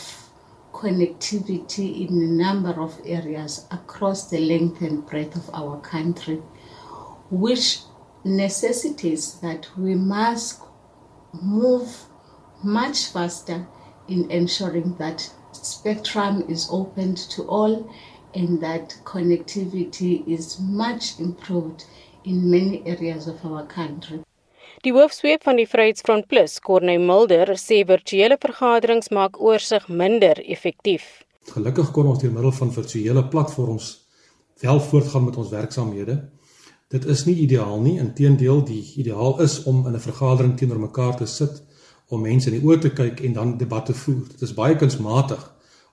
connectivity 0.71 2.07
in 2.07 2.21
a 2.21 2.27
number 2.27 2.81
of 2.81 2.99
areas 3.05 3.67
across 3.71 4.29
the 4.29 4.39
length 4.39 4.81
and 4.81 5.05
breadth 5.05 5.35
of 5.35 5.49
our 5.53 5.79
country, 5.81 6.41
which 7.29 7.79
necessitates 8.23 9.33
that 9.33 9.67
we 9.77 9.95
must 9.95 10.61
move 11.33 12.05
much 12.63 13.07
faster 13.07 13.67
in 14.07 14.29
ensuring 14.29 14.95
that 14.97 15.31
spectrum 15.51 16.43
is 16.49 16.67
opened 16.71 17.17
to 17.17 17.43
all 17.43 17.91
and 18.33 18.61
that 18.61 18.97
connectivity 19.03 20.25
is 20.27 20.59
much 20.59 21.19
improved 21.19 21.85
in 22.23 22.49
many 22.49 22.85
areas 22.85 23.27
of 23.27 23.43
our 23.45 23.65
country. 23.65 24.23
Die 24.81 24.93
hoofsweep 24.95 25.43
van 25.45 25.59
die 25.59 25.67
Vryheidsfront 25.69 26.25
Plus, 26.25 26.55
Corne 26.65 26.95
Mulder, 26.97 27.51
sê 27.53 27.83
virtuele 27.85 28.33
vergaderings 28.41 29.11
maak 29.13 29.35
oorsig 29.38 29.83
minder 29.85 30.39
effektief. 30.41 31.03
Gelukkig 31.53 31.91
kon 31.93 32.07
ons 32.09 32.17
deur 32.23 32.31
middel 32.33 32.55
van 32.57 32.71
virtuele 32.73 33.21
platforms 33.29 33.91
wel 34.63 34.81
voortgaan 34.81 35.27
met 35.27 35.38
ons 35.38 35.51
werksamehede. 35.53 36.15
Dit 36.89 37.05
is 37.05 37.21
nie 37.27 37.35
ideaal 37.43 37.77
nie, 37.83 38.00
inteendeel 38.01 38.63
die 38.65 38.81
ideaal 39.03 39.38
is 39.45 39.59
om 39.69 39.85
in 39.85 39.93
'n 39.93 40.01
vergadering 40.07 40.57
teenoor 40.57 40.81
mekaar 40.88 41.15
te 41.17 41.29
sit 41.29 41.61
om 42.09 42.21
mense 42.21 42.50
in 42.50 42.57
die 42.57 42.65
oë 42.65 42.81
te 42.81 42.89
kyk 42.89 43.21
en 43.21 43.33
dan 43.33 43.57
debatte 43.57 43.93
voer. 43.93 44.25
Dit 44.33 44.41
is 44.41 44.53
baie 44.53 44.75
kunsmatig 44.75 45.45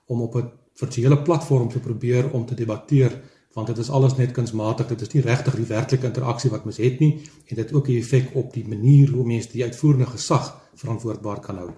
om 0.07 0.21
op 0.21 0.35
'n 0.35 0.49
virtuele 0.73 1.21
platform 1.21 1.69
te 1.69 1.79
probeer 1.79 2.33
om 2.33 2.45
te 2.45 2.55
debatteer 2.55 3.21
want 3.59 3.67
dit 3.67 3.81
is 3.83 3.91
alles 3.91 4.15
net 4.15 4.31
kunsmatig. 4.35 4.87
Dit 4.87 5.01
is 5.03 5.11
nie 5.13 5.23
regtig 5.25 5.57
die 5.59 5.67
werklike 5.67 6.07
interaksie 6.07 6.51
wat 6.53 6.65
mens 6.67 6.79
het 6.79 7.01
nie 7.03 7.11
en 7.49 7.59
dit 7.59 7.73
ook 7.75 7.89
'n 7.89 7.99
effek 7.99 8.35
op 8.35 8.53
die 8.53 8.65
manier 8.67 9.11
hoe 9.11 9.25
mense 9.25 9.51
die 9.51 9.63
uitvoerende 9.63 10.05
gesag 10.05 10.55
verantwoordbaar 10.75 11.39
kan 11.39 11.57
hou. 11.57 11.69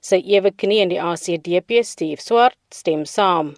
Sy 0.00 0.22
ewe 0.26 0.50
knie 0.50 0.80
in 0.80 0.88
die 0.88 1.02
ACDP 1.02 1.82
Steve 1.82 2.20
Swart 2.22 2.58
stem 2.70 3.04
saam. 3.04 3.54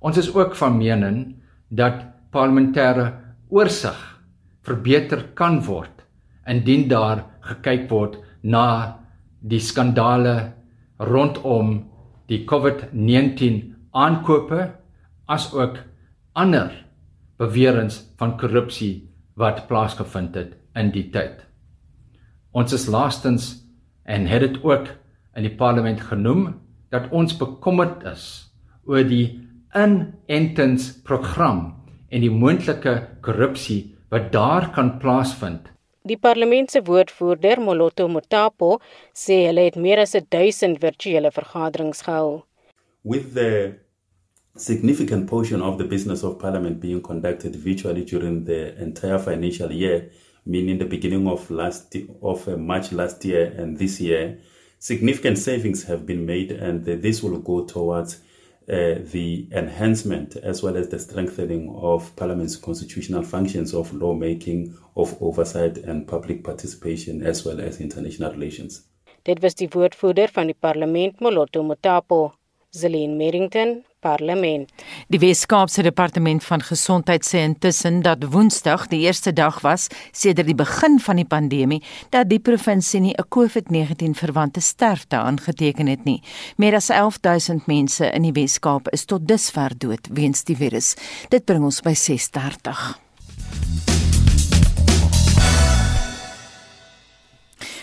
Ons 0.00 0.16
is 0.16 0.34
ook 0.34 0.56
van 0.56 0.76
mening 0.76 1.36
dat 1.68 1.94
parlementêre 2.30 3.12
oorsig 3.48 4.22
verbeter 4.62 5.24
kan 5.34 5.64
word 5.64 6.04
indien 6.46 6.88
daar 6.88 7.24
gekyk 7.40 7.90
word 7.90 8.18
na 8.42 8.98
die 9.40 9.60
skandale 9.60 10.52
rondom 10.98 11.90
die 12.26 12.44
COVID-19 12.44 13.74
aankope 13.90 14.70
as 15.26 15.52
ook 15.54 15.78
ander 16.32 16.89
beweringe 17.40 18.02
van 18.20 18.36
korrupsie 18.40 19.08
wat 19.40 19.66
plaasgevind 19.68 20.34
het 20.36 20.56
in 20.76 20.90
die 20.92 21.06
tyd. 21.14 21.40
Ons 22.52 22.74
is 22.76 22.88
laastens 22.90 23.52
en 24.04 24.26
het 24.28 24.44
dit 24.44 24.58
ook 24.62 24.90
in 25.38 25.46
die 25.46 25.56
parlement 25.56 26.00
genoem 26.10 26.60
dat 26.92 27.08
ons 27.14 27.36
bekommerd 27.38 28.04
is 28.10 28.24
oor 28.84 29.04
die 29.06 29.38
inentingsprogram 29.76 31.60
en 32.10 32.24
die 32.24 32.32
moontlike 32.34 32.94
korrupsie 33.24 33.94
wat 34.10 34.32
daar 34.34 34.70
kan 34.74 34.98
plaasvind. 34.98 35.70
Die 36.02 36.18
parlement 36.18 36.70
se 36.72 36.82
woordvoerder 36.82 37.60
Moloto 37.60 38.08
Motapo 38.08 38.80
sê 39.14 39.44
hulle 39.46 39.68
het 39.68 39.76
meer 39.76 40.00
as 40.02 40.16
1000 40.16 40.80
virtuele 40.82 41.30
vergaderings 41.30 42.02
gehou. 42.08 42.42
With 43.04 43.34
the 43.34 43.78
significant 44.56 45.28
portion 45.28 45.62
of 45.62 45.78
the 45.78 45.84
business 45.84 46.22
of 46.22 46.38
parliament 46.38 46.80
being 46.80 47.02
conducted 47.02 47.54
virtually 47.56 48.04
during 48.04 48.44
the 48.44 48.76
entire 48.82 49.18
financial 49.18 49.70
year 49.72 50.10
meaning 50.46 50.78
the 50.78 50.84
beginning 50.84 51.28
of 51.28 51.50
last 51.50 51.94
of 52.22 52.48
uh, 52.48 52.56
March 52.56 52.92
last 52.92 53.24
year 53.24 53.54
and 53.56 53.78
this 53.78 54.00
year 54.00 54.38
significant 54.78 55.38
savings 55.38 55.84
have 55.84 56.06
been 56.06 56.26
made 56.26 56.50
and 56.50 56.84
this 56.84 57.22
will 57.22 57.38
go 57.38 57.64
towards 57.64 58.20
uh, 58.68 59.02
the 59.12 59.48
enhancement 59.52 60.36
as 60.36 60.62
well 60.62 60.76
as 60.76 60.88
the 60.88 60.98
strengthening 60.98 61.74
of 61.76 62.14
parliament's 62.16 62.56
constitutional 62.56 63.22
functions 63.22 63.74
of 63.74 63.92
lawmaking 63.92 64.74
of 64.96 65.16
oversight 65.20 65.76
and 65.78 66.06
public 66.06 66.44
participation 66.44 67.22
as 67.22 67.44
well 67.44 67.60
as 67.60 67.80
international 67.80 68.32
relations. 68.32 68.86
Dit 69.22 69.42
was 69.42 69.54
die 69.54 69.68
woordvoerder 69.68 70.30
van 70.32 70.46
die 70.46 70.56
parlement 70.58 71.20
Moloto 71.20 71.62
Motapo 71.62 72.39
Zelene 72.70 73.16
Merrington 73.16 73.82
parlement. 74.00 74.70
Die 75.08 75.18
Wes-Kaapse 75.18 75.82
Departement 75.82 76.44
van 76.44 76.62
Gesondheid 76.62 77.26
sê 77.26 77.42
intussen 77.42 78.00
dat 78.02 78.24
Woensdag 78.32 78.86
die 78.92 79.02
eerste 79.04 79.32
dag 79.32 79.60
was 79.66 79.88
sedert 80.12 80.46
die 80.46 80.54
begin 80.54 81.00
van 81.02 81.18
die 81.18 81.26
pandemie 81.26 81.82
dat 82.14 82.30
die 82.30 82.38
provinsie 82.38 83.00
nie 83.00 83.14
'n 83.18 83.28
COVID-19 83.28 84.14
verwante 84.14 84.60
sterfte 84.60 85.16
aangeteken 85.16 85.86
het 85.86 86.04
nie. 86.04 86.22
Meer 86.56 86.74
as 86.74 86.90
11000 86.90 87.66
mense 87.66 88.10
in 88.10 88.22
die 88.22 88.32
Wes-Kaap 88.32 88.88
is 88.88 89.04
tot 89.04 89.28
dusver 89.28 89.78
dood 89.78 90.08
weens 90.12 90.44
die 90.44 90.56
virus. 90.56 90.94
Dit 91.28 91.44
bring 91.44 91.64
ons 91.64 91.80
by 91.80 91.94
6:30. 91.94 93.89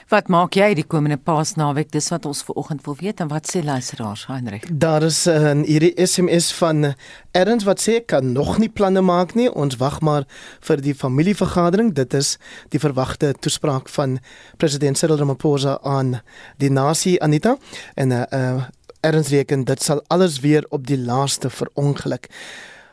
Wat 0.07 0.29
maak 0.31 0.55
jy 0.55 0.69
die 0.71 0.85
komende 0.87 1.17
Paasnaweek? 1.19 1.89
Dis 1.91 2.05
wat 2.13 2.23
ons 2.29 2.39
vanoggend 2.47 2.85
wil 2.85 2.95
weet 2.95 3.19
en 3.19 3.27
wat 3.27 3.49
sê 3.51 3.59
luisteraars, 3.59 4.21
Heinrich? 4.29 4.63
Daar 4.71 5.03
is 5.03 5.27
'n 5.27 5.65
hierdie 5.67 5.91
SMS 5.99 6.53
van 6.53 6.95
Erns 7.31 7.63
wat 7.63 7.81
sê 7.81 8.05
kan 8.05 8.31
nog 8.31 8.57
nie 8.57 8.69
planne 8.69 9.01
maak 9.01 9.35
nie. 9.35 9.51
Ons 9.51 9.75
wag 9.75 9.99
maar 9.99 10.23
vir 10.61 10.81
die 10.81 10.95
familievergadering. 10.95 11.93
Dit 11.93 12.13
is 12.13 12.37
die 12.69 12.79
verwagte 12.79 13.33
toespraak 13.39 13.89
van 13.89 14.19
president 14.57 14.97
Cyril 14.97 15.17
Ramaphosa 15.17 15.79
aan 15.83 16.21
die 16.57 16.69
nasie 16.69 17.21
Anita 17.21 17.57
en 17.95 18.07
'n 18.07 18.11
uh, 18.11 18.23
uh, 18.31 18.63
Erns 19.01 19.27
reken 19.27 19.63
dit 19.63 19.83
sal 19.83 20.03
alles 20.07 20.39
weer 20.39 20.65
op 20.69 20.87
die 20.87 20.97
laaste 20.97 21.49
verongeluk. 21.49 22.27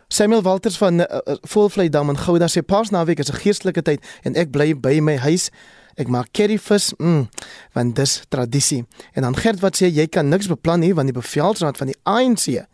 Samuel 0.09 0.43
Walters 0.43 0.77
van 0.77 1.01
uh, 1.01 1.07
Volvleidam 1.43 2.09
in 2.09 2.19
Gouda 2.19 2.47
sê 2.47 2.63
Paasnaweek 2.63 3.19
is 3.19 3.31
'n 3.31 3.37
geestelike 3.37 3.83
tyd 3.83 4.05
en 4.23 4.35
ek 4.35 4.51
bly 4.51 4.81
by 4.81 4.99
my 5.01 5.17
huis 5.17 5.51
Ek 5.97 6.09
maak 6.09 6.33
curryvis, 6.33 6.93
mm, 6.99 7.29
want 7.73 7.97
dis 7.97 8.23
tradisie. 8.29 8.85
En 9.15 9.23
dan 9.23 9.37
Gert 9.37 9.61
wat 9.61 9.77
sê 9.77 9.91
jy 9.91 10.07
kan 10.07 10.29
niks 10.29 10.49
beplan 10.51 10.81
nie 10.81 10.95
want 10.95 11.11
die 11.11 11.21
bevelsraad 11.21 11.77
van 11.77 11.93
die 11.93 11.99
ANC 12.03 12.65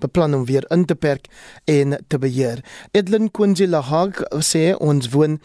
beplan 0.00 0.34
om 0.34 0.44
weer 0.48 0.64
in 0.72 0.84
te 0.84 0.94
perk 0.94 1.26
en 1.64 1.98
te 2.08 2.18
beheer. 2.18 2.64
Edlin 2.96 3.30
Kunzi 3.30 3.66
Lahag 3.68 4.22
sê 4.40 4.72
ons 4.80 5.10
woon 5.12 5.38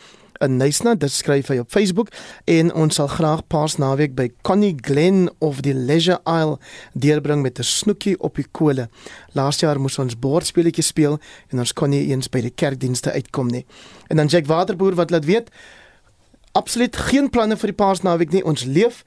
in 0.43 0.57
Nysna, 0.59 0.95
dit 0.99 1.11
skryf 1.11 1.49
hy 1.51 1.59
op 1.61 1.71
Facebook 1.71 2.09
en 2.51 2.71
ons 2.75 2.97
sal 2.99 3.07
graag 3.11 3.45
Paasnaweek 3.51 4.15
by 4.17 4.27
Connie 4.47 4.75
Glen 4.75 5.29
of 5.43 5.61
die 5.65 5.73
Leisure 5.75 6.19
Isle 6.27 6.57
deurbring 6.93 7.41
met 7.41 7.59
'n 7.59 7.63
snoekie 7.63 8.19
op 8.19 8.35
die 8.35 8.47
kole. 8.51 8.89
Laas 9.33 9.59
jaar 9.59 9.79
moes 9.79 9.99
ons 9.99 10.19
bordspeletjies 10.19 10.87
speel 10.87 11.19
en 11.51 11.59
ons 11.59 11.73
kon 11.73 11.89
nie 11.89 12.11
eens 12.11 12.29
by 12.29 12.41
die 12.41 12.53
kerkdienste 12.55 13.11
uitkom 13.11 13.47
nie. 13.47 13.65
En 14.09 14.17
dan 14.17 14.27
Jack 14.27 14.45
Waterboer 14.45 14.95
wat 14.95 15.09
laat 15.11 15.25
weet 15.25 15.49
absoluut 16.55 16.95
geen 17.09 17.29
planne 17.29 17.57
vir 17.59 17.71
die 17.71 17.77
Paasnaweek 17.77 18.31
nie. 18.33 18.43
Ons 18.47 18.65
leef 18.65 19.03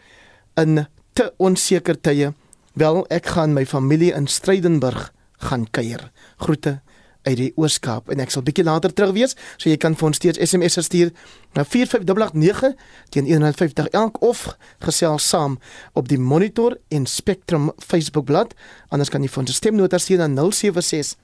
in 0.61 0.85
te 1.17 1.31
onseker 1.43 1.99
tye. 2.00 2.33
Wel, 2.78 3.00
ek 3.11 3.33
gaan 3.35 3.57
my 3.57 3.64
familie 3.67 4.12
in 4.14 4.28
Strydenburg 4.31 5.09
gaan 5.49 5.67
kuier. 5.75 6.11
Groete 6.45 6.78
uit 7.26 7.37
die 7.40 7.50
Ooskaap 7.59 8.12
en 8.12 8.23
ek 8.23 8.33
sal 8.33 8.45
bietjie 8.47 8.64
later 8.64 8.93
terug 8.95 9.12
wees, 9.17 9.35
so 9.59 9.69
jy 9.69 9.76
kan 9.81 9.97
vir 9.99 10.09
ons 10.09 10.21
steeds 10.21 10.40
SMS 10.40 10.78
stuur 10.87 11.11
na 11.59 11.64
45889 11.67 12.78
teen 13.14 13.28
150 13.28 13.90
elk 13.99 14.23
of 14.25 14.47
gesels 14.87 15.26
saam 15.28 15.59
op 15.99 16.09
die 16.09 16.21
Monitor 16.21 16.78
en 16.95 17.07
Spectrum 17.11 17.73
Facebookblad. 17.83 18.55
Anders 18.95 19.12
kan 19.12 19.25
jy 19.25 19.33
vir 19.35 19.45
ons 19.45 19.61
stemnota 19.61 20.00
stuur 20.00 20.25
na 20.25 20.31
076 20.38 21.17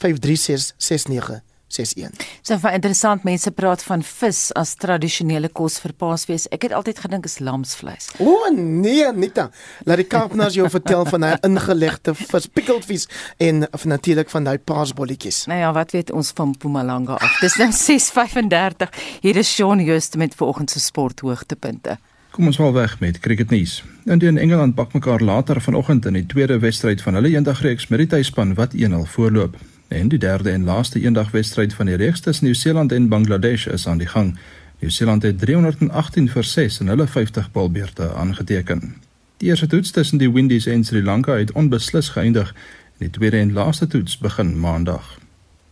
536 0.00 0.72
69 0.80 1.51
61. 1.72 2.12
So 2.42 2.58
vir 2.62 2.76
interessant 2.76 3.24
mense 3.24 3.50
praat 3.50 3.82
van 3.86 4.04
vis 4.06 4.42
as 4.58 4.74
tradisionele 4.80 5.48
kos 5.48 5.78
vir 5.82 5.94
Paasfees. 5.98 6.48
Ek 6.54 6.66
het 6.68 6.76
altyd 6.76 7.00
gedink 7.04 7.26
is 7.28 7.38
lamsvleis. 7.40 8.10
O 8.20 8.50
nee, 8.54 9.08
Nita. 9.16 9.48
Laat 9.88 10.02
die 10.02 10.08
Kaapnars 10.08 10.56
jou 10.58 10.68
vertel 10.72 11.06
van 11.08 11.26
daai 11.26 11.36
ingelegde 11.48 12.14
vis, 12.18 12.46
pickled 12.46 12.86
fish 12.88 13.08
en 13.42 13.66
natuurlik 13.84 14.30
van 14.30 14.44
daai 14.48 14.58
paasbolletjies. 14.58 15.44
Nou 15.50 15.60
ja, 15.60 15.72
wat 15.72 15.92
weet 15.96 16.12
ons 16.12 16.32
van 16.36 16.52
Mpumalanga 16.54 17.18
af? 17.18 17.40
Dis 17.40 17.56
nou 17.60 17.70
6:35. 17.72 18.92
Hier 19.20 19.36
is 19.36 19.54
Shaun 19.54 19.84
Joost 19.84 20.16
met 20.16 20.34
vanoggend 20.34 20.70
se 20.70 20.80
sporthoogtepunte. 20.80 21.98
Kom 22.32 22.46
ons 22.48 22.56
val 22.56 22.72
weg 22.72 22.94
met 23.00 23.18
cricketnuus. 23.20 23.82
India 24.04 24.28
en 24.28 24.38
Engeland 24.38 24.74
pak 24.74 24.92
mekaar 24.92 25.20
later 25.20 25.60
vanoggend 25.60 26.06
in 26.06 26.12
die 26.12 26.26
tweede 26.26 26.58
wedstryd 26.58 27.02
van 27.02 27.14
hulle 27.14 27.28
eendagreeks 27.28 27.88
met 27.92 27.98
die 27.98 28.08
tuisspan 28.08 28.54
wat 28.54 28.72
1-0 28.72 29.04
voorloop. 29.04 29.56
En 29.92 30.08
die 30.08 30.18
derde 30.18 30.50
en 30.50 30.64
laaste 30.64 31.00
eendagwedstryd 31.00 31.74
van 31.74 31.86
die 31.86 31.94
reeks 31.94 32.20
tussen 32.20 32.44
Nieu-Seeland 32.44 32.92
en 32.92 33.08
Bangladesh 33.08 33.66
is 33.66 33.86
aan 33.86 33.98
die 33.98 34.06
gang. 34.06 34.36
Nieu-Seeland 34.78 35.22
het 35.22 35.38
318 35.38 36.28
vir 36.28 36.44
6 36.44 36.78
in 36.80 36.88
hulle 36.88 37.06
50 37.06 37.50
balbeurte 37.52 38.14
aangeteken. 38.14 38.94
Die 39.36 39.48
eerste 39.48 39.66
toets 39.66 39.90
tussen 39.90 40.18
die 40.18 40.32
Windies 40.32 40.66
en 40.66 40.84
Sri 40.84 41.02
Lanka 41.02 41.36
het 41.36 41.52
onbeslis 41.52 42.08
geëindig 42.08 42.54
en 42.54 43.04
die 43.04 43.10
tweede 43.10 43.36
en 43.36 43.52
laaste 43.52 43.86
toets 43.86 44.18
begin 44.18 44.60
maandag. 44.60 45.18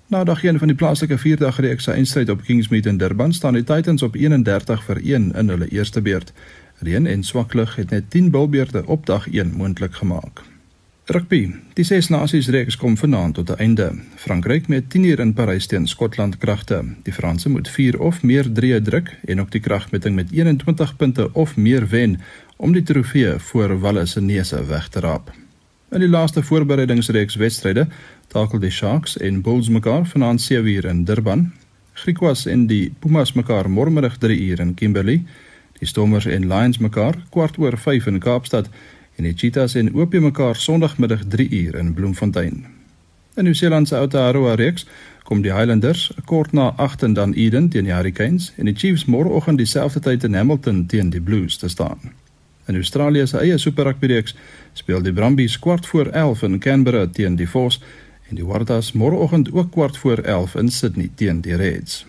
Na 0.06 0.24
dag 0.24 0.44
1 0.44 0.58
van 0.58 0.68
die 0.68 0.76
plaaslike 0.76 1.18
vierdagreeks 1.18 1.84
se 1.84 1.92
eindstryd 1.92 2.28
op 2.28 2.42
Kingsmead 2.42 2.86
in 2.86 2.96
Durban 2.98 3.32
staan 3.32 3.56
die 3.56 3.64
Titans 3.64 4.02
op 4.02 4.14
31 4.14 4.84
vir 4.84 4.96
1 4.96 5.32
in 5.32 5.48
hulle 5.48 5.68
eerste 5.68 6.00
beurt. 6.00 6.32
Reën 6.78 7.06
en 7.06 7.22
swak 7.22 7.54
lug 7.54 7.76
het 7.76 7.90
net 7.90 8.10
10 8.10 8.30
bilbeerte 8.30 8.86
op 8.86 9.06
dag 9.06 9.30
1 9.30 9.52
moontlik 9.56 9.94
gemaak. 9.94 10.49
Rugby. 11.10 11.48
Die 11.74 11.82
Ses 11.82 12.06
Nasies 12.08 12.46
reeks 12.54 12.76
kom 12.78 12.94
vanaand 12.96 13.34
tot 13.34 13.50
'n 13.50 13.58
einde. 13.58 13.86
Frankryk 14.16 14.68
met 14.68 14.90
10 14.90 15.04
uur 15.04 15.20
in 15.20 15.32
Parys 15.32 15.66
teen 15.66 15.86
Skotland 15.86 16.38
kragte. 16.38 16.84
Die 17.02 17.12
Franse 17.12 17.48
moet 17.48 17.68
4 17.68 18.00
of 18.00 18.22
meer 18.22 18.52
drie 18.52 18.82
druk 18.82 19.18
en 19.24 19.40
ook 19.40 19.50
die 19.50 19.60
kragmeting 19.60 20.14
met 20.14 20.30
21 20.30 20.96
punte 20.96 21.32
of 21.32 21.56
meer 21.56 21.88
wen 21.88 22.20
om 22.56 22.72
die 22.72 22.82
trofee 22.82 23.38
voor 23.38 23.80
Wales 23.80 24.10
se 24.10 24.20
neuse 24.20 24.66
weg 24.66 24.88
te 24.88 25.00
raap. 25.00 25.32
In 25.90 26.00
die 26.00 26.08
laaste 26.08 26.42
voorbereidingsreeks 26.42 27.34
wedstryde 27.34 27.88
takel 28.26 28.58
die 28.58 28.70
Sharks 28.70 29.16
en 29.16 29.40
Bulls 29.40 29.68
mekaar 29.68 30.06
vanaand 30.06 30.52
7uur 30.52 30.84
in 30.84 31.04
Durban. 31.04 31.52
Griquas 31.92 32.46
en 32.46 32.66
die 32.66 32.92
Pumas 32.98 33.32
mekaar 33.32 33.70
môremiddag 33.70 34.16
3uur 34.18 34.60
in 34.60 34.74
Kimberley. 34.74 35.24
Die 35.78 35.88
Stormers 35.88 36.26
en 36.26 36.46
Lions 36.46 36.78
mekaar 36.78 37.14
kwart 37.30 37.58
oor 37.58 37.78
5 37.78 38.06
in 38.06 38.18
Kaapstad 38.18 38.68
en 39.20 39.26
die 39.28 39.36
Cheetahs 39.36 39.74
en 39.76 39.92
OP 39.92 40.14
mekaar 40.16 40.56
Sondagmiddag 40.56 41.26
3uur 41.28 41.76
in 41.76 41.92
Bloemfontein. 41.94 42.64
In 43.36 43.44
Nieu-Seeland 43.44 43.88
se 43.88 43.96
Aotearoa 43.96 44.54
reeks 44.54 44.86
kom 45.28 45.42
die 45.44 45.52
Highlanders 45.52 46.06
kort 46.24 46.52
na 46.56 46.70
8 46.76 47.02
en 47.02 47.12
dan 47.12 47.32
Eden 47.32 47.68
teen 47.68 47.84
die 47.84 47.92
Hurricanes 47.92 48.52
en 48.56 48.64
die 48.64 48.74
Chiefs 48.74 49.04
môreoggend 49.04 49.60
dieselfde 49.60 50.00
tyd 50.00 50.24
in 50.24 50.34
Hamilton 50.34 50.86
teen 50.86 51.12
die 51.12 51.20
Blues 51.20 51.60
te 51.60 51.68
staan. 51.68 52.00
In 52.66 52.80
Australië 52.80 53.26
se 53.26 53.38
eie 53.38 53.58
Super 53.58 53.84
Rugby 53.84 54.08
reeks 54.08 54.34
speel 54.72 55.04
die 55.04 55.12
Brumbies 55.12 55.58
kwart 55.58 55.86
voor 55.86 56.06
11 56.06 56.42
in 56.42 56.58
Canberra 56.58 57.06
teen 57.06 57.36
die 57.36 57.48
Force 57.48 57.80
en 58.30 58.40
die 58.40 58.46
Waratahs 58.46 58.94
môreoggend 58.96 59.52
ook 59.52 59.70
kwart 59.76 60.00
voor 60.00 60.24
11 60.24 60.54
in 60.54 60.72
Sydney 60.72 61.10
teen 61.14 61.44
die 61.44 61.56
Reds. 61.60 62.06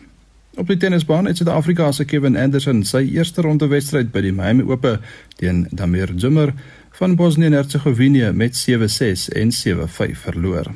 Op 0.59 0.67
die 0.67 0.77
tennisbaan 0.77 1.25
het 1.25 1.37
Suid-Afrika 1.37 1.91
se 1.91 2.05
Kevin 2.05 2.35
Anderson 2.37 2.83
sy 2.83 3.05
eerste 3.15 3.41
ronde 3.41 3.69
wedstryd 3.71 4.09
by 4.11 4.19
die 4.25 4.33
Miami 4.35 4.65
Ope 4.67 4.97
teen 5.39 5.63
Damir 5.71 6.11
Dzumhur 6.11 6.51
van 6.91 7.15
Bosnië 7.15 7.45
en 7.45 7.51
Hertsegovinië 7.51 8.31
met 8.31 8.67
7-6 8.69 9.27
en 9.33 9.51
7-5 9.51 10.19
verloor. 10.25 10.71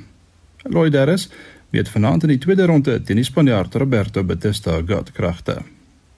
Lloyd 0.63 0.93
Harris 0.93 1.29
het 1.69 1.89
vanaand 1.89 2.24
in 2.24 2.29
die 2.29 2.38
tweede 2.38 2.65
ronde 2.65 3.01
teen 3.01 3.19
die 3.19 3.25
Spanjaard 3.25 3.74
Roberto 3.75 4.24
Bautista 4.24 4.81
Gott 4.88 5.12
kragte. 5.12 5.62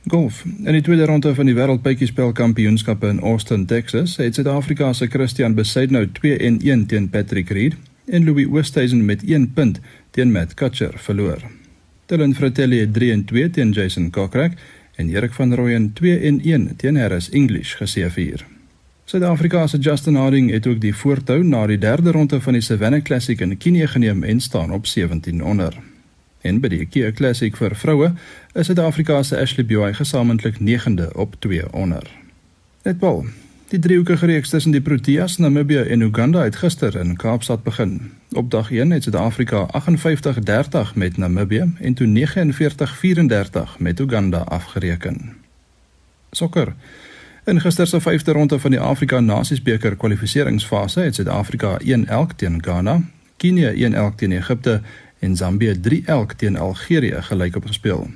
Golf. 0.07 0.43
In 0.63 0.71
die 0.71 0.81
tweede 0.81 1.05
ronde 1.05 1.33
van 1.35 1.45
die 1.45 1.55
Wêreldpytjiespel 1.55 2.31
Kampioenskappe 2.31 3.07
in 3.07 3.19
Austin, 3.19 3.65
Texas, 3.65 4.15
het 4.17 4.35
Suid-Afrika 4.35 4.93
se 4.93 5.07
Christian 5.07 5.55
Besaidnou 5.55 6.05
2-1 6.21 6.85
teen 6.87 7.09
Patrick 7.09 7.49
Reed 7.49 7.75
en 8.05 8.23
Louis 8.23 8.47
Oosthuizen 8.47 9.05
met 9.05 9.23
1 9.23 9.53
punt 9.53 9.79
teen 10.11 10.31
Matt 10.31 10.53
Kuchar 10.53 10.93
verloor. 10.95 11.43
Dylan 12.05 12.35
Fratelli 12.35 12.79
het 12.79 12.95
3-2 12.99 13.49
teen 13.51 13.71
Jason 13.71 14.09
Kokrak 14.09 14.53
en 14.95 15.09
Erik 15.09 15.33
van 15.33 15.55
Rooyen 15.55 15.93
2-1 15.93 16.75
teen 16.75 16.95
Harris 16.95 17.29
English 17.29 17.75
geseëvier. 17.75 18.56
Suid-Afrika 19.07 19.67
se 19.67 19.77
Justin 19.77 20.15
Harding 20.15 20.49
het 20.51 20.65
ook 20.67 20.81
die 20.83 20.95
voortou 20.95 21.43
na 21.43 21.61
die 21.67 21.77
derde 21.79 22.11
ronde 22.11 22.41
van 22.41 22.57
die 22.57 22.61
Savannah 22.61 22.99
Classic 23.01 23.39
in 23.39 23.57
Kenia 23.57 23.87
geneem 23.87 24.23
en 24.23 24.39
staan 24.39 24.71
op 24.71 24.85
17 24.85 25.43
onder. 25.43 25.77
En 26.41 26.59
by 26.59 26.67
die 26.67 26.85
Kia 26.85 27.11
Classic 27.15 27.55
vir 27.55 27.75
vroue 27.75 28.09
is 28.51 28.67
Suid-Afrika 28.67 29.21
se 29.23 29.39
Ashley 29.39 29.65
Buy 29.65 29.93
gesamentlik 29.93 30.59
9de 30.59 31.07
op 31.15 31.39
2 31.39 31.71
onder. 31.71 32.03
Netbal. 32.83 33.25
Die 33.71 33.79
driehoekige 33.79 34.25
reeks 34.25 34.49
tussen 34.49 34.75
die 34.75 34.83
Proteas, 34.83 35.37
Namibië 35.37 35.87
en 35.87 36.01
Uganda 36.01 36.43
het 36.43 36.59
gister 36.59 36.99
in 36.99 37.15
Kaapstad 37.15 37.63
begin. 37.63 38.11
Op 38.31 38.51
dag 38.51 38.71
1 38.71 38.91
het 38.91 39.03
Suid-Afrika 39.03 39.69
58-30 40.91 40.95
met 40.95 41.17
Namibië 41.17 41.73
en 41.79 41.93
toe 41.93 42.07
49-34 42.07 43.77
met 43.79 43.99
Uganda 43.99 44.37
afgereken. 44.37 45.35
Sokker. 46.31 46.75
In 47.47 47.61
gister 47.61 47.87
se 47.87 48.01
5de 48.01 48.31
ronde 48.31 48.59
van 48.59 48.71
die 48.71 48.79
Afrika 48.79 49.19
Nasiesbeker 49.19 49.95
kwalifikasiefase 49.95 50.99
het 50.99 51.15
Suid-Afrika 51.15 51.77
1-1 51.79 52.35
teen 52.35 52.57
Ghana, 52.63 53.01
Kenia 53.37 53.71
1-1 53.71 54.15
teen 54.15 54.31
Egipte 54.31 54.81
en 55.19 55.35
Zambië 55.35 55.79
3-1 55.89 56.35
teen 56.35 56.57
Algerië 56.57 57.21
gelyk 57.21 57.55
op 57.55 57.65
gespeel. 57.65 58.09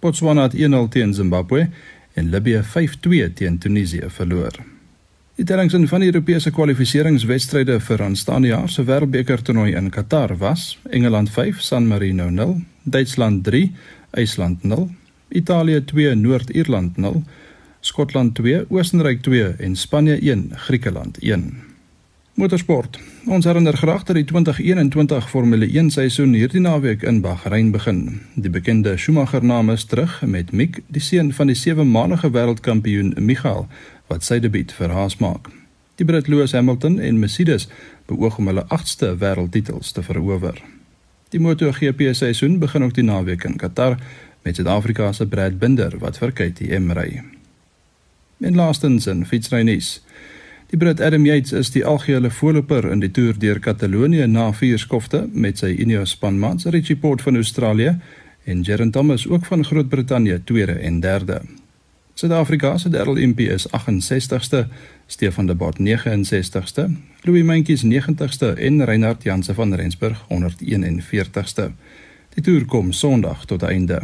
Botswana 0.00 0.42
het 0.42 0.56
1-0 0.56 0.88
teen 0.88 1.14
Zimbabwe 1.14 1.68
en 2.12 2.30
Libië 2.30 2.62
5-2 2.62 3.32
teen 3.34 3.58
Tunesië 3.58 4.08
verloor. 4.08 4.56
Die 5.34 5.44
tellings 5.44 5.74
in 5.74 5.88
van 5.88 6.00
die 6.00 6.08
Europese 6.08 6.50
kwalifikasiewedstryde 6.50 7.76
vir 7.80 8.02
aanstaande 8.02 8.48
jaar 8.48 8.68
se 8.68 8.84
Wêreldbeker 8.84 9.42
toernooi 9.42 9.74
in 9.76 9.90
Qatar 9.90 10.38
was: 10.38 10.78
Engeland 10.90 11.30
5, 11.30 11.60
San 11.60 11.86
Marino 11.86 12.30
0, 12.30 12.56
Duitsland 12.82 13.44
3, 13.44 13.72
IJsland 14.10 14.62
0, 14.62 14.88
Italië 15.28 15.84
2, 15.84 16.14
Noord-Ierland 16.14 16.96
0, 16.96 17.22
Skotland 17.80 18.34
2, 18.34 18.64
Oostenryk 18.68 19.22
2 19.22 19.54
en 19.58 19.76
Spanje 19.76 20.18
1, 20.18 20.50
Griekeland 20.54 21.18
1. 21.18 21.62
Motorsport. 22.34 22.98
Ons 23.24 23.44
herinner 23.44 23.76
graag 23.76 24.02
dat 24.04 24.16
die 24.16 24.24
2021 24.24 25.30
Formule 25.30 25.66
1 25.66 25.90
seisoen 25.90 26.34
hierdie 26.36 26.60
naweek 26.60 27.02
in 27.02 27.22
Bahrein 27.24 27.70
begin. 27.70 28.20
Die 28.34 28.50
bekende 28.50 28.96
Schumacher 28.96 29.44
naam 29.44 29.70
is 29.70 29.84
terug 29.84 30.20
met 30.26 30.52
Mick, 30.52 30.82
die 30.86 31.00
seun 31.00 31.32
van 31.32 31.48
die 31.48 31.56
sewe-maandige 31.56 32.30
wêreldkampioen 32.36 33.14
Michael, 33.16 33.64
wat 34.12 34.28
sy 34.28 34.38
debuut 34.44 34.76
vir 34.76 34.92
Haas 34.92 35.16
maak. 35.16 35.48
Die 35.96 36.04
Brit 36.04 36.28
Lewis 36.28 36.52
Hamilton 36.52 37.00
en 37.00 37.18
Mercedes 37.18 37.68
beoog 38.12 38.38
om 38.38 38.52
hulle 38.52 38.68
8ste 38.68 39.16
wêreldtitels 39.24 39.96
te 39.96 40.04
verower. 40.04 40.60
Die 41.32 41.40
MotoGP 41.40 42.10
seisoen 42.12 42.60
begin 42.60 42.84
ook 42.84 42.96
die 42.96 43.08
naweek 43.08 43.48
in 43.48 43.56
Qatar 43.56 43.96
met 44.44 44.56
Suid-Afrika 44.56 45.12
se 45.12 45.26
Brad 45.26 45.58
Binder 45.58 45.96
wat 45.98 46.20
vir 46.20 46.32
KTM 46.32 46.92
ry. 46.92 47.39
En 48.40 48.54
laastens 48.54 49.06
in 49.06 49.26
fietsrynuus. 49.26 50.00
Die 50.70 50.78
Brit 50.78 51.00
Adam 51.00 51.26
Yates 51.26 51.52
is 51.52 51.70
die 51.70 51.84
algehele 51.84 52.30
voorloper 52.30 52.86
in 52.90 53.02
die 53.02 53.10
toer 53.10 53.36
deur 53.38 53.58
Katalonië 53.60 54.24
na 54.26 54.46
vier 54.56 54.78
skofte 54.78 55.26
met 55.32 55.60
sy 55.60 55.74
Ineos 55.82 56.14
spanmaats 56.16 56.64
Richie 56.72 56.96
Port 56.96 57.20
van 57.26 57.36
Australië 57.36 57.98
en 58.44 58.64
Geraint 58.64 58.92
Thomas 58.92 59.26
ook 59.28 59.44
van 59.44 59.64
Groot-Brittanje 59.64 60.40
tweede 60.44 60.78
en 60.78 61.00
derde. 61.00 61.40
Suid-Afrika 62.14 62.78
se 62.78 62.88
Darryl 62.88 63.16
Impey 63.16 63.44
is 63.44 63.66
68ste, 63.68 64.66
Stefan 65.06 65.46
de 65.46 65.54
Bot 65.54 65.76
69ste, 65.78 66.88
Louis 67.20 67.44
Mentjes 67.44 67.84
90ste 67.84 68.54
en 68.56 68.84
Reinhard 68.84 69.22
Janse 69.22 69.54
van 69.54 69.74
Rensburg 69.74 70.24
141ste. 70.28 71.70
Die 72.34 72.42
toer 72.42 72.64
kom 72.64 72.92
Sondag 72.92 73.44
tot 73.44 73.62
einde. 73.62 74.00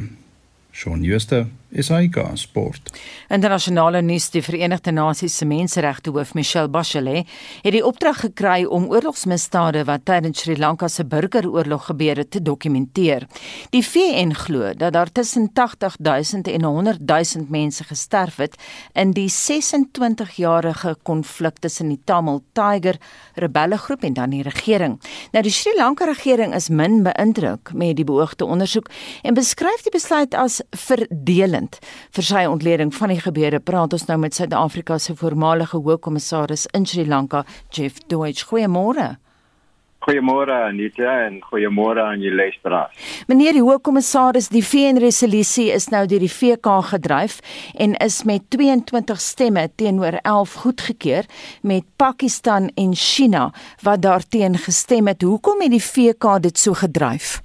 Shaun 0.72 1.04
Schuster 1.04 1.46
SAK 1.74 2.30
Sport. 2.34 2.90
Internasionale 3.28 4.00
nuus: 4.02 4.30
Die 4.30 4.42
Verenigde 4.42 4.92
Nasies 4.92 5.36
se 5.36 5.44
menseregte 5.44 6.10
hoof 6.10 6.34
Michelle 6.34 6.68
Bachelet 6.68 7.26
het 7.62 7.72
die 7.74 7.82
opdrag 7.84 8.20
gekry 8.22 8.64
om 8.64 8.86
oorlogsmisdade 8.92 9.82
wat 9.88 10.04
tydens 10.06 10.44
Sri 10.44 10.56
Lanka 10.56 10.88
se 10.88 11.04
burgeroorlog 11.04 11.88
gebeur 11.90 12.16
het 12.22 12.30
te 12.30 12.42
dokumenteer. 12.42 13.26
Die 13.70 13.82
VN 13.82 14.32
glo 14.34 14.72
dat 14.74 14.92
daar 14.92 15.12
tussen 15.12 15.52
80 15.52 15.96
000 15.98 16.42
en 16.54 16.64
100 16.64 17.00
000 17.06 17.46
mense 17.48 17.84
gesterf 17.84 18.36
het 18.36 18.54
in 18.92 19.10
die 19.10 19.28
26-jarige 19.30 20.96
konflik 21.02 21.58
tussen 21.58 21.88
die 21.88 22.00
Tamil 22.04 22.42
Tiger 22.52 22.96
rebellegroep 23.34 24.02
en 24.02 24.12
dan 24.12 24.30
die 24.30 24.42
regering. 24.42 25.00
Nou 25.32 25.42
die 25.42 25.52
Sri 25.52 25.74
Lanka 25.76 26.04
regering 26.04 26.54
is 26.54 26.68
min 26.68 27.02
beïndruk 27.02 27.72
met 27.74 27.96
die 27.96 28.04
beoogde 28.04 28.44
ondersoek 28.44 28.90
en 29.22 29.34
beskryf 29.34 29.82
die 29.82 29.92
besluit 29.92 30.34
as 30.34 30.60
verdelend 30.70 31.55
land. 31.56 31.80
Vir 32.14 32.30
sy 32.30 32.46
ontleding 32.48 32.94
van 32.94 33.14
die 33.14 33.20
gebeure 33.22 33.60
praat 33.60 33.96
ons 33.96 34.08
nou 34.10 34.18
met 34.20 34.36
Suid-Afrika 34.36 34.98
se 34.98 35.16
voormalige 35.16 35.80
hoofkommissaris 35.82 36.68
in 36.76 36.86
Sri 36.86 37.06
Lanka, 37.06 37.44
Jeff 37.70 38.02
Deutsch. 38.10 38.46
Goeiemôre. 38.50 39.16
Goeiemôre 40.06 40.54
Anita 40.68 41.14
en 41.26 41.40
goeiemôre 41.42 41.98
aan 42.04 42.20
julle 42.22 42.36
luisteraars. 42.38 42.94
Meneer 43.26 43.56
die 43.56 43.64
hoofkommissaris, 43.64 44.52
die 44.54 44.62
VN-resolusie 44.62 45.72
is 45.74 45.88
nou 45.90 46.04
deur 46.06 46.22
die 46.22 46.30
VK 46.30 46.76
gedryf 46.92 47.40
en 47.74 47.96
is 48.04 48.20
met 48.28 48.44
22 48.54 49.18
stemme 49.18 49.64
teenoor 49.74 50.20
11 50.22 50.54
goedgekeur 50.62 51.26
met 51.66 51.88
Pakistan 51.98 52.70
en 52.76 52.94
China 52.94 53.48
wat 53.82 54.04
daarteen 54.06 54.60
gestem 54.68 55.10
het. 55.10 55.26
Hoekom 55.26 55.64
het 55.64 55.74
die 55.74 55.82
VK 55.82 56.38
dit 56.46 56.58
so 56.58 56.78
gedryf? 56.78 57.40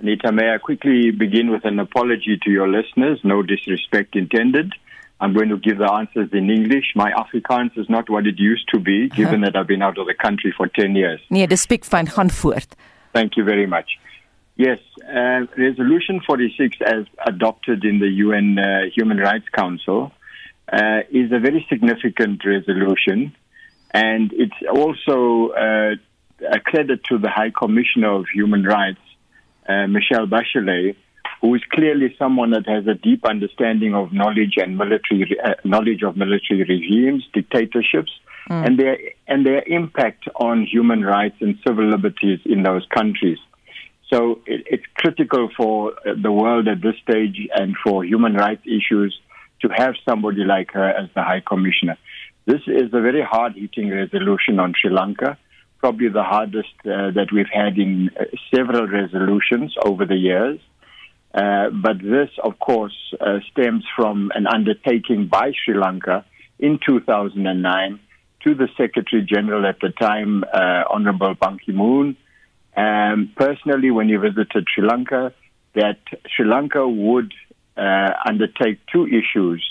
Anita, 0.00 0.30
may 0.30 0.54
I 0.54 0.58
quickly 0.58 1.10
begin 1.10 1.50
with 1.50 1.64
an 1.64 1.80
apology 1.80 2.38
to 2.44 2.50
your 2.50 2.68
listeners, 2.68 3.18
no 3.24 3.42
disrespect 3.42 4.14
intended. 4.14 4.72
I'm 5.20 5.34
going 5.34 5.48
to 5.48 5.56
give 5.58 5.78
the 5.78 5.92
answers 5.92 6.30
in 6.32 6.50
English. 6.50 6.92
My 6.94 7.10
Afrikaans 7.10 7.76
is 7.76 7.88
not 7.88 8.08
what 8.08 8.24
it 8.26 8.38
used 8.38 8.68
to 8.72 8.78
be, 8.78 9.08
given 9.08 9.40
that 9.40 9.56
I've 9.56 9.66
been 9.66 9.82
out 9.82 9.98
of 9.98 10.06
the 10.06 10.14
country 10.14 10.54
for 10.56 10.68
10 10.68 10.94
years. 10.94 11.20
Nee, 11.30 11.46
dis 11.46 11.62
speak 11.62 11.84
gaan. 11.84 12.06
Thank 13.12 13.36
you 13.36 13.42
very 13.42 13.66
much. 13.66 13.98
Yes, 14.54 14.78
uh, 15.08 15.46
Resolution 15.56 16.20
46, 16.24 16.76
as 16.84 17.04
adopted 17.26 17.84
in 17.84 17.98
the 17.98 18.08
UN 18.26 18.58
uh, 18.58 18.82
Human 18.94 19.18
Rights 19.18 19.48
Council, 19.52 20.12
uh, 20.72 21.00
is 21.10 21.32
a 21.32 21.40
very 21.40 21.66
significant 21.68 22.44
resolution, 22.44 23.34
and 23.92 24.32
it's 24.32 24.60
also 24.70 25.48
uh, 25.50 25.94
a 26.50 26.60
credit 26.60 27.02
to 27.04 27.18
the 27.18 27.30
High 27.30 27.50
Commissioner 27.50 28.12
of 28.12 28.26
Human 28.34 28.62
Rights, 28.64 29.00
uh, 29.68 29.86
Michelle 29.86 30.26
Bachelet, 30.26 30.96
who 31.40 31.54
is 31.54 31.62
clearly 31.70 32.14
someone 32.18 32.50
that 32.50 32.66
has 32.66 32.86
a 32.86 32.94
deep 32.94 33.24
understanding 33.24 33.94
of 33.94 34.12
knowledge 34.12 34.54
and 34.56 34.76
military 34.76 35.36
uh, 35.44 35.54
knowledge 35.64 36.02
of 36.02 36.16
military 36.16 36.64
regimes, 36.64 37.24
dictatorships, 37.32 38.12
mm. 38.50 38.66
and 38.66 38.78
their 38.78 38.96
and 39.26 39.46
their 39.46 39.62
impact 39.66 40.24
on 40.36 40.66
human 40.66 41.02
rights 41.04 41.36
and 41.40 41.58
civil 41.66 41.88
liberties 41.88 42.40
in 42.44 42.62
those 42.62 42.84
countries. 42.92 43.38
So 44.12 44.40
it, 44.46 44.66
it's 44.66 44.84
critical 44.94 45.50
for 45.56 45.94
the 46.04 46.32
world 46.32 46.66
at 46.66 46.80
this 46.80 46.96
stage 47.02 47.48
and 47.54 47.76
for 47.84 48.04
human 48.04 48.34
rights 48.34 48.62
issues 48.66 49.18
to 49.62 49.68
have 49.68 49.94
somebody 50.08 50.44
like 50.44 50.72
her 50.72 50.88
as 50.88 51.08
the 51.14 51.22
High 51.22 51.42
Commissioner. 51.46 51.96
This 52.46 52.62
is 52.66 52.86
a 52.92 53.00
very 53.00 53.22
hard-hitting 53.22 53.90
resolution 53.90 54.58
on 54.58 54.72
Sri 54.80 54.90
Lanka, 54.90 55.36
probably 55.78 56.08
the 56.08 56.22
hardest 56.22 56.74
uh, 56.84 57.10
that 57.12 57.28
we've 57.32 57.50
had 57.52 57.78
in 57.78 58.10
uh, 58.18 58.24
several 58.54 58.86
resolutions 58.86 59.74
over 59.84 60.04
the 60.04 60.16
years. 60.16 60.58
Uh, 61.34 61.70
but 61.70 61.98
this, 62.02 62.30
of 62.42 62.58
course, 62.58 62.96
uh, 63.20 63.38
stems 63.52 63.84
from 63.94 64.32
an 64.34 64.46
undertaking 64.46 65.28
by 65.28 65.52
Sri 65.64 65.74
Lanka 65.74 66.24
in 66.58 66.78
2009 66.84 68.00
to 68.44 68.54
the 68.54 68.68
Secretary 68.76 69.22
General 69.22 69.66
at 69.66 69.80
the 69.80 69.90
time, 69.90 70.44
uh, 70.52 70.84
Honorable 70.90 71.34
Ban 71.34 71.58
Ki 71.58 71.72
moon. 71.72 72.16
Um, 72.76 73.32
personally, 73.36 73.90
when 73.90 74.08
he 74.08 74.16
visited 74.16 74.66
Sri 74.72 74.86
Lanka, 74.86 75.32
that 75.74 75.98
Sri 76.34 76.46
Lanka 76.46 76.88
would 76.88 77.32
uh, 77.76 78.10
undertake 78.26 78.78
two 78.92 79.06
issues 79.06 79.64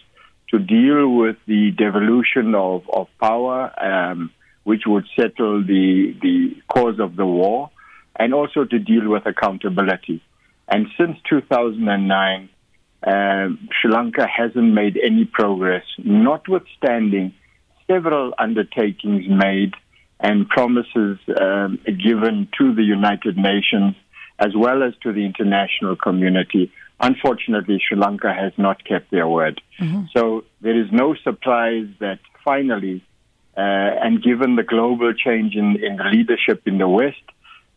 to 0.49 0.59
deal 0.59 1.09
with 1.09 1.37
the 1.45 1.71
devolution 1.71 2.55
of, 2.55 2.83
of 2.89 3.07
power, 3.19 3.71
um, 3.83 4.31
which 4.67 4.83
would 4.85 5.05
settle 5.17 5.63
the, 5.63 6.13
the 6.21 6.53
cause 6.67 6.99
of 6.99 7.15
the 7.15 7.25
war, 7.25 7.71
and 8.17 8.33
also 8.33 8.65
to 8.65 8.77
deal 8.77 9.07
with 9.07 9.25
accountability. 9.25 10.21
And 10.67 10.87
since 10.97 11.17
2009, 11.29 12.49
uh, 13.01 13.47
Sri 13.79 13.89
Lanka 13.89 14.27
hasn't 14.27 14.73
made 14.73 14.99
any 15.01 15.23
progress, 15.23 15.85
notwithstanding 15.97 17.33
several 17.89 18.33
undertakings 18.37 19.23
made 19.29 19.73
and 20.19 20.49
promises 20.49 21.17
um, 21.39 21.79
given 21.85 22.49
to 22.57 22.75
the 22.75 22.83
United 22.83 23.37
Nations 23.37 23.95
as 24.37 24.51
well 24.53 24.83
as 24.83 24.93
to 25.03 25.13
the 25.13 25.23
international 25.25 25.95
community. 25.95 26.73
Unfortunately, 26.99 27.81
Sri 27.87 27.97
Lanka 27.97 28.33
has 28.33 28.51
not 28.57 28.83
kept 28.83 29.11
their 29.11 29.29
word. 29.29 29.61
Mm-hmm. 29.79 30.07
So 30.13 30.43
there 30.59 30.77
is 30.77 30.91
no 30.91 31.15
surprise 31.23 31.87
that 32.01 32.19
finally, 32.43 33.01
uh, 33.57 34.05
and 34.05 34.21
given 34.21 34.55
the 34.55 34.63
global 34.63 35.13
change 35.13 35.55
in, 35.55 35.77
in 35.83 35.97
leadership 36.11 36.61
in 36.67 36.77
the 36.77 36.87
West, 36.87 37.25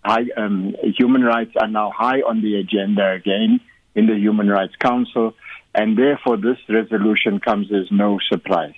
high, 0.05 0.27
um, 0.37 0.75
human 0.99 1.23
rights 1.23 1.53
are 1.61 1.69
now 1.69 1.91
high 1.97 2.21
on 2.21 2.43
the 2.43 2.57
agenda 2.57 3.13
again 3.13 3.61
in 3.95 4.07
the 4.07 4.17
Human 4.17 4.49
Rights 4.49 4.77
Council, 4.77 5.35
and 5.75 5.97
therefore 5.97 6.37
this 6.37 6.59
resolution 6.69 7.41
comes 7.41 7.73
as 7.73 7.91
no 7.91 8.19
surprise. 8.29 8.77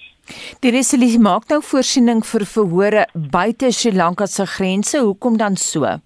Die 0.62 0.71
resolusie 0.71 1.19
maak 1.19 1.49
nou 1.51 1.59
voorsiening 1.67 2.23
vir 2.23 2.45
verhore 2.47 3.05
buite 3.35 3.73
Sri 3.75 3.91
Lanka 3.91 4.29
se 4.31 4.47
grense. 4.47 5.01
Hoekom 5.03 5.37
dan 5.41 5.57
so? 5.59 5.99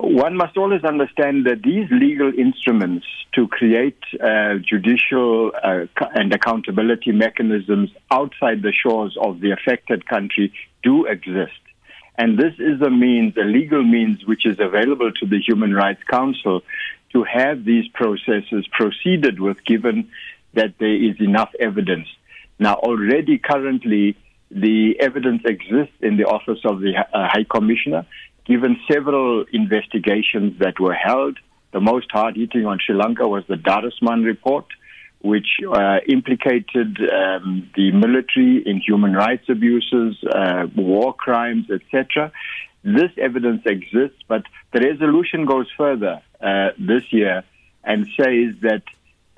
One 0.00 0.36
must 0.36 0.56
always 0.56 0.84
understand 0.84 1.46
that 1.46 1.62
these 1.64 1.90
legal 1.90 2.32
instruments 2.32 3.04
to 3.32 3.48
create 3.48 3.98
uh, 4.22 4.54
judicial 4.64 5.50
uh, 5.60 5.86
and 6.14 6.32
accountability 6.32 7.10
mechanisms 7.10 7.90
outside 8.08 8.62
the 8.62 8.72
shores 8.72 9.16
of 9.20 9.40
the 9.40 9.50
affected 9.50 10.06
country 10.06 10.52
do 10.84 11.06
exist. 11.06 11.58
And 12.16 12.38
this 12.38 12.54
is 12.60 12.80
a 12.80 12.90
means, 12.90 13.36
a 13.36 13.44
legal 13.44 13.82
means, 13.82 14.24
which 14.24 14.46
is 14.46 14.60
available 14.60 15.10
to 15.20 15.26
the 15.26 15.40
Human 15.40 15.74
Rights 15.74 16.02
Council 16.08 16.62
to 17.12 17.24
have 17.24 17.64
these 17.64 17.88
processes 17.88 18.68
proceeded 18.70 19.40
with, 19.40 19.64
given 19.64 20.10
that 20.54 20.74
there 20.78 20.94
is 20.94 21.20
enough 21.20 21.50
evidence. 21.58 22.06
Now, 22.60 22.74
already 22.74 23.38
currently, 23.38 24.16
the 24.50 24.96
evidence 25.00 25.42
exists 25.44 25.96
in 26.00 26.16
the 26.16 26.24
Office 26.24 26.60
of 26.64 26.80
the 26.80 26.94
uh, 26.96 27.28
High 27.28 27.44
Commissioner, 27.44 28.06
given 28.48 28.80
several 28.90 29.44
investigations 29.52 30.58
that 30.58 30.80
were 30.80 30.94
held. 30.94 31.38
The 31.72 31.80
most 31.80 32.10
hard 32.10 32.36
hitting 32.36 32.64
on 32.64 32.78
Sri 32.84 32.94
Lanka 32.96 33.28
was 33.28 33.44
the 33.46 33.56
Darisman 33.56 34.24
report, 34.24 34.64
which 35.20 35.60
uh, 35.70 35.98
implicated 36.08 36.98
um, 37.12 37.68
the 37.76 37.92
military 37.92 38.62
in 38.64 38.80
human 38.80 39.12
rights 39.12 39.48
abuses, 39.48 40.16
uh, 40.24 40.66
war 40.74 41.12
crimes, 41.12 41.66
etc. 41.70 42.32
This 42.82 43.10
evidence 43.18 43.62
exists, 43.66 44.22
but 44.26 44.44
the 44.72 44.80
resolution 44.80 45.44
goes 45.44 45.66
further 45.76 46.22
uh, 46.40 46.70
this 46.78 47.02
year 47.12 47.44
and 47.84 48.06
says 48.16 48.54
that 48.62 48.82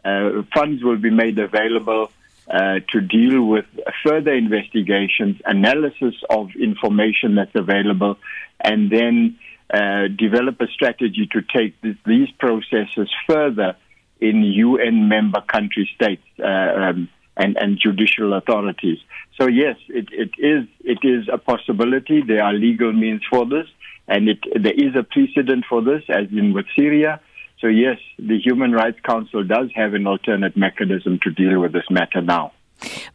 uh, 0.05 0.43
funds 0.55 0.85
will 0.85 0.99
be 0.99 1.11
made 1.11 1.39
available 1.39 2.11
uh, 2.51 2.81
to 2.91 3.01
deal 3.01 3.45
with 3.45 3.65
further 4.05 4.33
investigations, 4.33 5.41
analysis 5.45 6.15
of 6.29 6.49
information 6.61 7.37
that's 7.37 7.55
available, 7.55 8.17
and 8.61 8.91
then 8.91 9.39
uh, 9.73 10.09
develop 10.09 10.61
a 10.61 10.67
strategy 10.67 11.29
to 11.31 11.43
take 11.43 11.75
these 12.05 12.29
processes 12.39 13.09
further 13.29 13.77
in 14.21 14.43
UN 14.43 15.09
member 15.09 15.41
country 15.41 15.89
states 15.95 16.25
uh, 16.41 16.45
um, 16.45 17.09
and, 17.37 17.57
and 17.57 17.79
judicial 17.79 18.35
authorities. 18.35 18.99
So 19.41 19.47
yes, 19.47 19.77
it, 19.89 20.09
it 20.11 20.31
is 20.39 20.67
it 20.81 20.99
is 21.03 21.29
a 21.33 21.39
possibility. 21.39 22.21
There 22.21 22.43
are 22.43 22.53
legal 22.53 22.93
means 22.93 23.23
for 23.31 23.47
this, 23.47 23.67
and 24.09 24.29
it, 24.29 24.39
there 24.61 24.75
is 24.75 24.95
a 24.97 25.05
precedent 25.05 25.65
for 25.69 25.83
this, 25.83 26.03
as 26.09 26.27
in 26.31 26.53
with 26.53 26.67
Syria. 26.77 27.21
So 27.61 27.67
yes, 27.67 27.99
the 28.19 28.39
Human 28.39 28.73
Rights 28.73 29.01
Council 29.05 29.45
does 29.45 29.69
have 29.75 29.93
an 29.95 30.07
alternate 30.07 30.57
mechanism 30.57 31.19
to 31.23 31.31
deal 31.31 31.61
with 31.61 31.73
this 31.73 31.91
matter 31.91 32.23
now. 32.23 32.53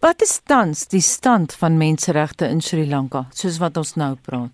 Wat 0.01 0.21
is 0.21 0.39
tans 0.45 0.85
die 0.87 1.01
stand 1.01 1.55
van 1.57 1.77
menseregte 1.77 2.45
in 2.45 2.61
Sri 2.61 2.85
Lanka, 2.85 3.25
soos 3.33 3.57
wat 3.59 3.77
ons 3.81 3.95
nou 3.97 4.13
praat? 4.27 4.53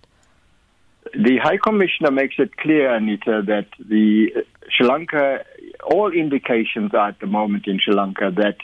The 1.12 1.36
High 1.44 1.58
Commissioner 1.58 2.10
makes 2.10 2.38
it 2.38 2.56
clear, 2.56 2.94
Anita, 2.94 3.42
that 3.46 3.68
the 3.78 4.32
Sri 4.70 4.86
Lanka 4.86 5.44
all 5.84 6.10
indications 6.12 6.94
are 6.94 7.08
at 7.08 7.20
the 7.20 7.26
moment 7.26 7.66
in 7.66 7.78
Sri 7.78 7.94
Lanka 7.94 8.30
that 8.36 8.56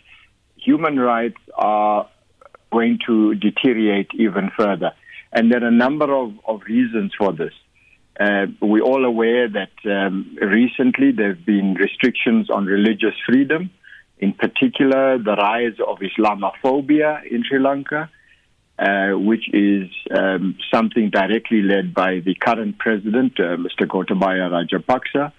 human 0.57 0.99
rights 0.99 1.41
are 1.57 2.09
going 2.73 2.99
to 3.07 3.35
deteriorate 3.35 4.09
even 4.14 4.51
further. 4.57 4.93
And 5.33 5.53
there 5.53 5.62
are 5.62 5.69
a 5.69 5.83
number 5.85 6.14
of, 6.14 6.33
of 6.47 6.62
reasons 6.62 7.12
for 7.19 7.33
this. 7.33 7.53
Uh, 8.18 8.46
we're 8.61 8.83
all 8.83 9.04
aware 9.04 9.48
that 9.48 9.70
um, 9.85 10.37
recently 10.42 11.12
there 11.12 11.35
have 11.35 11.46
been 11.46 11.74
restrictions 11.74 12.50
on 12.50 12.66
religious 12.66 13.14
freedom, 13.24 13.70
in 14.18 14.33
particular, 14.33 15.18
the 15.18 15.37
rise 15.37 15.78
of 15.87 15.98
Islamophobia 15.98 17.24
in 17.31 17.44
Sri 17.44 17.61
Lanka, 17.61 18.11
uh, 18.78 19.11
which 19.11 19.48
is 19.52 19.88
um, 20.11 20.57
something 20.72 21.11
directly 21.11 21.62
led 21.62 21.94
by 21.94 22.20
the 22.20 22.35
current 22.35 22.78
president, 22.78 23.38
uh, 23.38 23.57
Mr. 23.57 23.87
Gotabaya 23.87 24.50
Rajapaksa. 24.50 25.33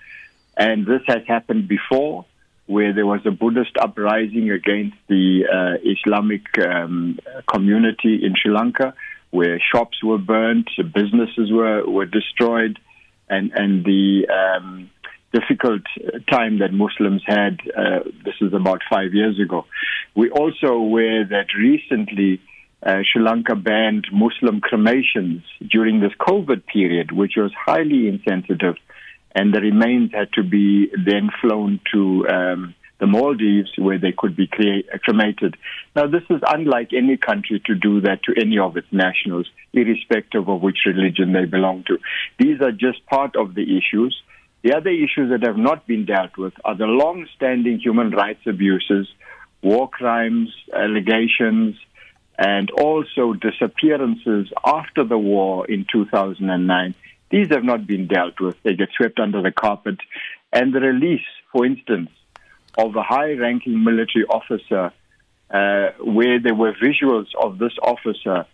And 0.56 0.86
this 0.86 1.02
has 1.08 1.24
happened 1.28 1.68
before, 1.68 2.26
where 2.68 2.94
there 2.94 3.06
was 3.06 3.22
a 3.26 3.32
Buddhist 3.32 3.78
uprising 3.78 4.52
against 4.52 4.98
the 5.08 5.46
uh, 5.46 5.78
Islamic 5.84 6.44
um, 6.60 7.20
community 7.48 8.24
in 8.24 8.36
Sri 8.36 8.52
Lanka, 8.52 8.94
where 9.32 9.60
shops 9.74 10.04
were 10.04 10.18
burnt, 10.18 10.70
businesses 10.94 11.52
were, 11.52 11.86
were 11.90 12.06
destroyed, 12.06 12.80
and, 13.30 13.52
and 13.54 13.86
the 13.86 14.28
um, 14.28 14.90
difficult 15.34 15.82
time 16.30 16.60
that 16.60 16.74
Muslims 16.74 17.22
had. 17.26 17.60
Uh, 17.78 18.00
this 18.26 18.36
is 18.42 18.54
about 18.54 18.82
five 18.90 19.14
years 19.14 19.40
ago. 19.40 19.66
We 20.16 20.32
also 20.32 20.68
aware 20.68 21.26
that 21.26 21.48
recently 21.58 22.42
uh, 22.82 23.02
Sri 23.12 23.22
Lanka 23.22 23.56
banned 23.56 24.08
Muslim 24.12 24.62
cremations 24.62 25.44
during 25.70 26.00
this 26.00 26.14
COVID 26.20 26.66
period, 26.66 27.12
which 27.12 27.34
was 27.38 27.52
highly 27.66 28.08
insensitive 28.08 28.76
and 29.36 29.54
the 29.54 29.62
remains 29.62 30.12
had 30.14 30.32
to 30.34 30.44
be 30.44 30.92
then 31.06 31.30
flown 31.42 31.80
to 31.94 32.28
um, 32.28 32.76
the 33.00 33.08
Maldives 33.08 33.72
where 33.78 33.98
they 33.98 34.12
could 34.18 34.36
be 34.36 34.48
cremated. 34.48 35.56
Now, 35.96 36.08
this 36.08 36.24
is 36.30 36.42
unlike 36.48 36.90
any 36.94 37.18
country 37.18 37.62
to 37.66 37.76
do 37.76 38.02
that 38.02 38.24
to 38.24 38.34
any 38.40 38.60
of 38.60 38.78
its 38.78 38.88
nationals, 38.92 39.48
irrespective 39.74 40.50
of 40.50 40.62
which 40.62 40.80
religion 40.86 41.34
they 41.34 41.46
belong 41.46 41.86
to. 41.88 41.98
These 42.38 42.62
are 42.62 42.72
just 42.72 43.06
part 43.06 43.36
of 43.36 43.56
the 43.56 43.78
issues. 43.78 44.22
The 44.64 44.76
other 44.76 44.90
issues 44.90 45.32
that 45.32 45.48
have 45.48 45.58
not 45.58 45.88
been 45.88 46.06
dealt 46.06 46.38
with 46.38 46.54
are 46.66 46.76
the 46.76 46.86
long 46.86 47.26
standing 47.36 47.80
human 47.80 48.12
rights 48.12 48.42
abuses 48.46 49.08
war 49.62 49.90
crimes 49.90 50.50
allegations, 50.74 51.76
and 52.38 52.72
also 52.72 53.34
disappearances 53.34 54.48
after 54.66 55.04
the 55.04 55.18
war 55.18 55.70
in 55.70 55.86
2009. 55.92 56.96
These 57.32 57.50
have 57.50 57.64
not 57.64 57.86
been 57.86 58.08
dealt 58.08 58.40
with. 58.40 58.56
They 58.64 58.76
get 58.76 58.90
swept 58.96 59.20
under 59.20 59.42
the 59.42 59.52
carpet. 59.52 59.98
And 60.54 60.74
the 60.74 60.80
release, 60.80 61.26
for 61.52 61.66
instance, 61.66 62.10
of 62.78 62.96
a 62.96 63.04
high 63.04 63.34
ranking 63.34 63.84
military 63.84 64.26
officer, 64.26 64.92
uh, 65.52 65.90
where 66.00 66.40
there 66.40 66.56
were 66.56 66.74
visuals 66.74 67.28
of 67.42 67.58
this 67.58 67.74
officer 67.82 68.46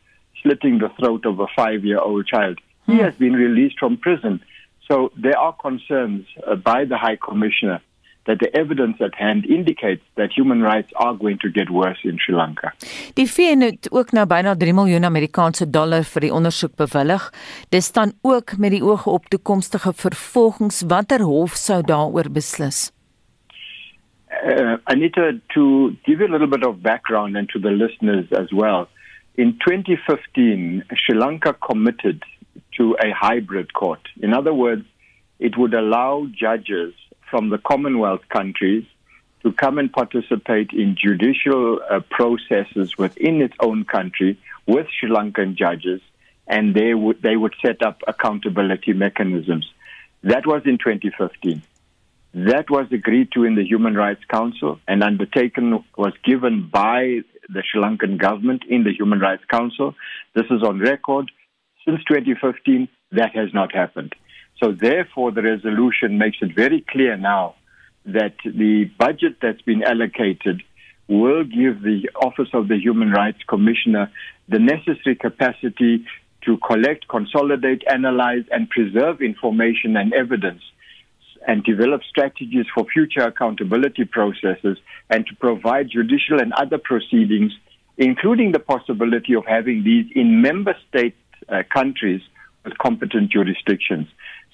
slitting 0.41 0.79
the 0.79 0.89
throat 0.99 1.25
of 1.25 1.39
a 1.39 1.47
five 1.55 1.83
year 1.83 1.99
old 1.99 2.27
child. 2.27 2.59
He 2.85 2.93
hmm. 2.93 2.99
has 2.99 3.15
been 3.15 3.33
released 3.33 3.79
from 3.79 3.97
prison. 3.97 4.41
So 4.87 5.11
there 5.17 5.37
are 5.37 5.53
concerns 5.53 6.25
uh, 6.45 6.55
by 6.55 6.85
the 6.85 6.97
High 6.97 7.17
Commissioner 7.17 7.81
that 8.25 8.39
the 8.39 8.49
evidence 8.55 8.97
at 9.01 9.15
hand 9.15 9.45
indicates 9.45 10.03
that 10.15 10.31
human 10.31 10.61
rights 10.61 10.91
are 10.95 11.13
going 11.13 11.37
to 11.39 11.49
get 11.49 11.69
worse 11.69 11.99
in 12.03 12.17
Sri 12.17 12.33
Lanka. 12.35 12.73
Die 13.13 13.27
VN 13.29 13.61
het 13.61 13.91
ook 13.91 14.11
nou 14.11 14.25
byna 14.25 14.55
3 14.57 14.73
miljoen 14.73 15.05
Amerikaanse 15.05 15.69
dollar 15.69 16.03
vir 16.09 16.27
die 16.27 16.33
ondersoek 16.33 16.75
bewillig. 16.75 17.29
Dis 17.69 17.91
dan 17.91 18.13
ook 18.21 18.57
met 18.57 18.73
die 18.77 18.83
oog 18.83 19.05
op 19.05 19.29
toekomstige 19.29 19.93
vervolgings. 19.93 20.81
Watter 20.89 21.21
hof 21.21 21.57
sou 21.57 21.81
daaroor 21.85 22.31
beslis? 22.33 22.89
Uh, 24.43 24.77
to, 24.87 25.41
to 25.53 25.95
give 26.05 26.19
you 26.19 26.27
a 26.27 26.31
little 26.31 26.47
bit 26.47 26.63
of 26.63 26.81
background 26.81 27.37
and 27.37 27.47
to 27.49 27.59
the 27.59 27.69
listeners 27.69 28.25
as 28.31 28.51
well. 28.51 28.87
In 29.35 29.53
2015, 29.65 30.83
Sri 30.95 31.17
Lanka 31.17 31.53
committed 31.53 32.23
to 32.77 32.95
a 33.01 33.11
hybrid 33.11 33.73
court. 33.73 34.01
In 34.21 34.33
other 34.33 34.53
words, 34.53 34.85
it 35.39 35.57
would 35.57 35.73
allow 35.73 36.27
judges 36.31 36.93
from 37.29 37.49
the 37.49 37.57
Commonwealth 37.57 38.21
countries 38.29 38.85
to 39.43 39.51
come 39.51 39.77
and 39.77 39.91
participate 39.91 40.71
in 40.71 40.95
judicial 40.95 41.79
uh, 41.89 41.99
processes 42.09 42.97
within 42.97 43.41
its 43.41 43.55
own 43.59 43.85
country 43.85 44.39
with 44.65 44.87
Sri 44.99 45.09
Lankan 45.09 45.55
judges, 45.55 46.01
and 46.47 46.73
they 46.73 46.93
would 46.93 47.21
they 47.21 47.35
would 47.35 47.53
set 47.63 47.83
up 47.83 48.01
accountability 48.07 48.93
mechanisms. 48.93 49.71
That 50.23 50.47
was 50.47 50.63
in 50.65 50.77
2015. 50.77 51.61
That 52.35 52.69
was 52.69 52.87
agreed 52.91 53.31
to 53.31 53.45
in 53.45 53.55
the 53.55 53.63
Human 53.63 53.95
Rights 53.95 54.25
Council 54.29 54.77
and 54.89 55.01
undertaken 55.01 55.85
was 55.97 56.11
given 56.25 56.69
by 56.69 57.21
the 57.47 57.63
Sri 57.63 57.81
Lankan 57.81 58.19
government 58.19 58.63
in 58.69 58.83
the 58.83 58.91
Human 58.91 59.21
Rights 59.21 59.45
Council. 59.49 59.95
This 60.35 60.43
is 60.51 60.61
on 60.61 60.79
record. 60.79 61.31
Since 61.85 61.99
2015, 62.09 62.89
that 63.13 63.33
has 63.35 63.53
not 63.53 63.73
happened. 63.73 64.15
So 64.61 64.73
therefore, 64.73 65.31
the 65.31 65.43
resolution 65.43 66.17
makes 66.17 66.35
it 66.41 66.53
very 66.53 66.83
clear 66.89 67.15
now 67.15 67.55
that 68.03 68.35
the 68.43 68.91
budget 68.99 69.37
that's 69.41 69.61
been 69.61 69.83
allocated 69.83 70.61
will 71.07 71.45
give 71.45 71.83
the 71.83 72.09
Office 72.21 72.49
of 72.53 72.67
the 72.67 72.77
Human 72.77 73.11
Rights 73.11 73.43
Commissioner 73.47 74.11
the 74.49 74.59
necessary 74.59 75.15
capacity 75.15 76.03
to 76.43 76.57
collect, 76.57 77.07
consolidate, 77.07 77.83
analyze, 77.89 78.43
and 78.51 78.69
preserve 78.69 79.21
information 79.21 79.95
and 79.95 80.13
evidence 80.13 80.61
and 81.47 81.63
develop 81.63 82.01
strategies 82.09 82.65
for 82.73 82.85
future 82.85 83.21
accountability 83.21 84.05
processes 84.05 84.77
and 85.09 85.25
to 85.27 85.35
provide 85.35 85.89
judicial 85.89 86.39
and 86.39 86.53
other 86.53 86.77
proceedings, 86.77 87.51
including 87.97 88.51
the 88.51 88.59
possibility 88.59 89.35
of 89.35 89.45
having 89.45 89.83
these 89.83 90.05
in 90.15 90.41
member 90.41 90.75
state 90.89 91.15
uh, 91.49 91.61
countries 91.71 92.21
with 92.63 92.77
competent 92.77 93.31
jurisdictions. 93.31 94.07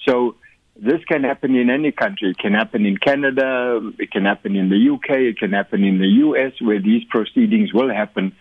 So 0.08 0.36
this 0.76 1.04
can 1.08 1.24
happen 1.24 1.56
in 1.56 1.70
any 1.70 1.92
country. 1.92 2.32
It 2.32 2.38
can 2.38 2.54
happen 2.54 2.86
in 2.86 2.98
Canada, 2.98 3.80
it 4.00 4.12
can 4.12 4.26
happen 4.26 4.56
in 4.56 4.70
the 4.70 4.90
UK, 4.94 5.18
it 5.32 5.38
can 5.38 5.52
happen 5.52 5.84
in 5.84 6.00
the 6.00 6.08
US, 6.26 6.54
where 6.60 6.82
these 6.82 7.04
proceedings 7.06 7.74
will 7.74 7.94
happen, 7.94 8.36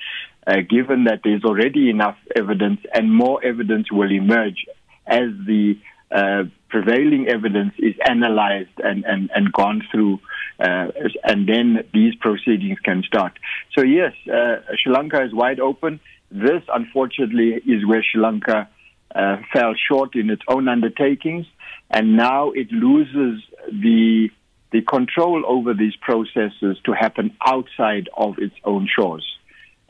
uh, 0.47 0.57
given 0.69 1.05
that 1.05 1.21
there's 1.23 1.45
already 1.45 1.91
enough 1.91 2.17
evidence 2.35 2.81
and 2.95 3.13
more 3.13 3.45
evidence 3.45 3.93
will 3.93 4.11
emerge 4.11 4.65
as 5.07 5.29
the 5.47 5.79
uh, 6.11 6.45
prevailing 6.71 7.29
evidence 7.29 7.75
is 7.79 7.95
analyzed 8.09 8.79
and, 8.79 9.05
and, 9.05 9.31
and 9.35 9.53
gone 9.53 9.83
through, 9.91 10.21
uh, 10.59 10.89
and 11.25 11.49
then 11.49 11.85
these 11.93 12.15
proceedings 12.17 12.79
can 12.85 13.03
start. 13.03 13.33
So, 13.77 13.85
yes, 13.85 14.13
uh, 14.27 14.57
Sri 14.79 14.93
Lanka 14.93 15.23
is 15.25 15.35
wide 15.35 15.61
open. 15.61 16.01
This, 16.31 16.63
unfortunately, 16.73 17.55
is 17.67 17.85
where 17.87 18.03
Sri 18.03 18.21
Lanka 18.23 18.69
uh, 19.15 19.37
fell 19.53 19.75
short 19.89 20.15
in 20.15 20.31
its 20.31 20.43
own 20.49 20.69
undertakings, 20.69 21.47
and 21.91 22.17
now 22.17 22.53
it 22.53 22.71
loses 22.71 23.43
the 23.69 24.31
the 24.73 24.83
control 24.83 25.43
over 25.49 25.75
these 25.75 25.97
processes 25.97 26.79
to 26.85 26.93
happen 26.93 27.37
outside 27.45 28.09
of 28.17 28.39
its 28.39 28.55
own 28.65 28.87
shores. 28.87 29.27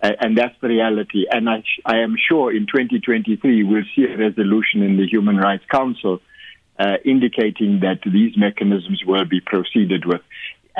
And 0.02 0.38
that's 0.38 0.58
the 0.62 0.68
reality. 0.68 1.26
And 1.30 1.46
I, 1.48 1.62
I 1.84 1.98
am 1.98 2.16
sure 2.16 2.50
in 2.50 2.66
2023 2.66 3.64
we'll 3.64 3.82
see 3.94 4.04
a 4.04 4.16
resolution 4.16 4.82
in 4.82 4.96
the 4.96 5.06
Human 5.06 5.36
Rights 5.36 5.64
Council 5.70 6.20
uh, 6.82 6.96
indicating 7.04 7.80
that 7.86 8.00
these 8.18 8.34
mechanisms 8.46 9.00
will 9.10 9.26
be 9.36 9.40
proceeded 9.52 10.02
with. 10.10 10.22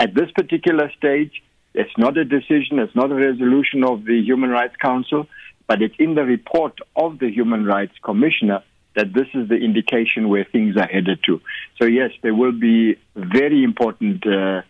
At 0.05 0.11
this 0.19 0.31
particular 0.41 0.87
stage, 1.01 1.35
it's 1.75 1.97
not 2.05 2.15
a 2.17 2.25
decision, 2.25 2.75
it's 2.85 2.97
not 3.03 3.11
a 3.13 3.19
resolution 3.29 3.81
of 3.85 3.97
the 4.05 4.19
Human 4.31 4.51
Rights 4.59 4.77
Council 4.89 5.23
but 5.71 5.83
it's 5.83 5.95
in 6.01 6.17
the 6.17 6.25
report 6.25 6.75
of 6.97 7.21
the 7.21 7.31
Human 7.31 7.65
Rights 7.65 7.97
Commissioner 8.03 8.59
that 8.97 9.09
this 9.19 9.29
is 9.39 9.49
the 9.49 9.61
indication 9.69 10.29
where 10.29 10.45
things 10.55 10.77
are 10.77 10.91
headed 10.97 11.21
to. 11.27 11.41
So, 11.79 11.85
yes, 11.87 12.11
there 12.25 12.35
will 12.35 12.57
be 12.71 12.97
very 13.15 13.63
important 13.63 14.27
uh, 14.27 14.63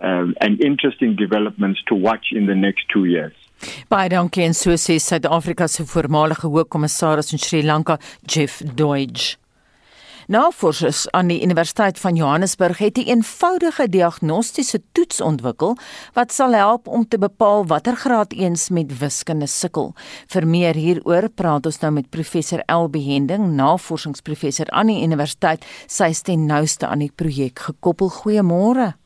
uh, 0.00 0.44
and 0.44 0.52
interesting 0.70 1.14
developments 1.14 1.80
to 1.88 1.94
watch 1.94 2.26
in 2.32 2.46
the 2.46 2.54
next 2.54 2.82
two 2.94 3.04
years. 3.04 3.34
Baie 3.90 4.08
dankie 4.08 4.42
en 4.48 4.54
so 4.54 4.76
sê 4.76 4.96
Suid-Afrika 4.98 5.68
se 5.68 5.84
voormalige 5.84 6.48
hoofkommissaris 6.48 7.32
in 7.32 7.38
Sri 7.38 7.60
Lanka, 7.62 7.98
Jeff 8.26 8.62
Deutsch. 8.80 9.36
Navorsers 10.26 11.04
aan 11.14 11.28
die 11.30 11.38
Universiteit 11.42 12.00
van 12.02 12.16
Johannesburg 12.18 12.78
het 12.78 12.98
'n 12.98 13.06
eenvoudige 13.06 13.88
diagnostiese 13.88 14.82
toets 14.92 15.20
ontwikkel 15.20 15.76
wat 16.12 16.32
sal 16.32 16.52
help 16.52 16.88
om 16.88 17.08
te 17.08 17.18
bepaal 17.18 17.66
watter 17.66 17.96
graad 17.96 18.32
eens 18.32 18.68
met 18.68 18.98
wiskunde 18.98 19.46
sukkel. 19.46 19.94
Vir 20.26 20.46
meer 20.46 20.74
hieroor 20.74 21.28
praat 21.28 21.66
ons 21.66 21.78
nou 21.78 21.92
met 21.92 22.10
professor 22.10 22.58
Elbe 22.66 22.98
Hending, 22.98 23.54
navorsingsprofessor 23.54 24.70
aan 24.70 24.86
die 24.86 25.02
universiteit. 25.02 25.64
Sy 25.86 26.04
is 26.04 26.20
ten 26.20 26.46
nouste 26.46 26.86
aan 26.86 26.98
die 26.98 27.12
projek 27.14 27.58
gekoppel. 27.58 28.10
Goeiemôre. 28.10 29.05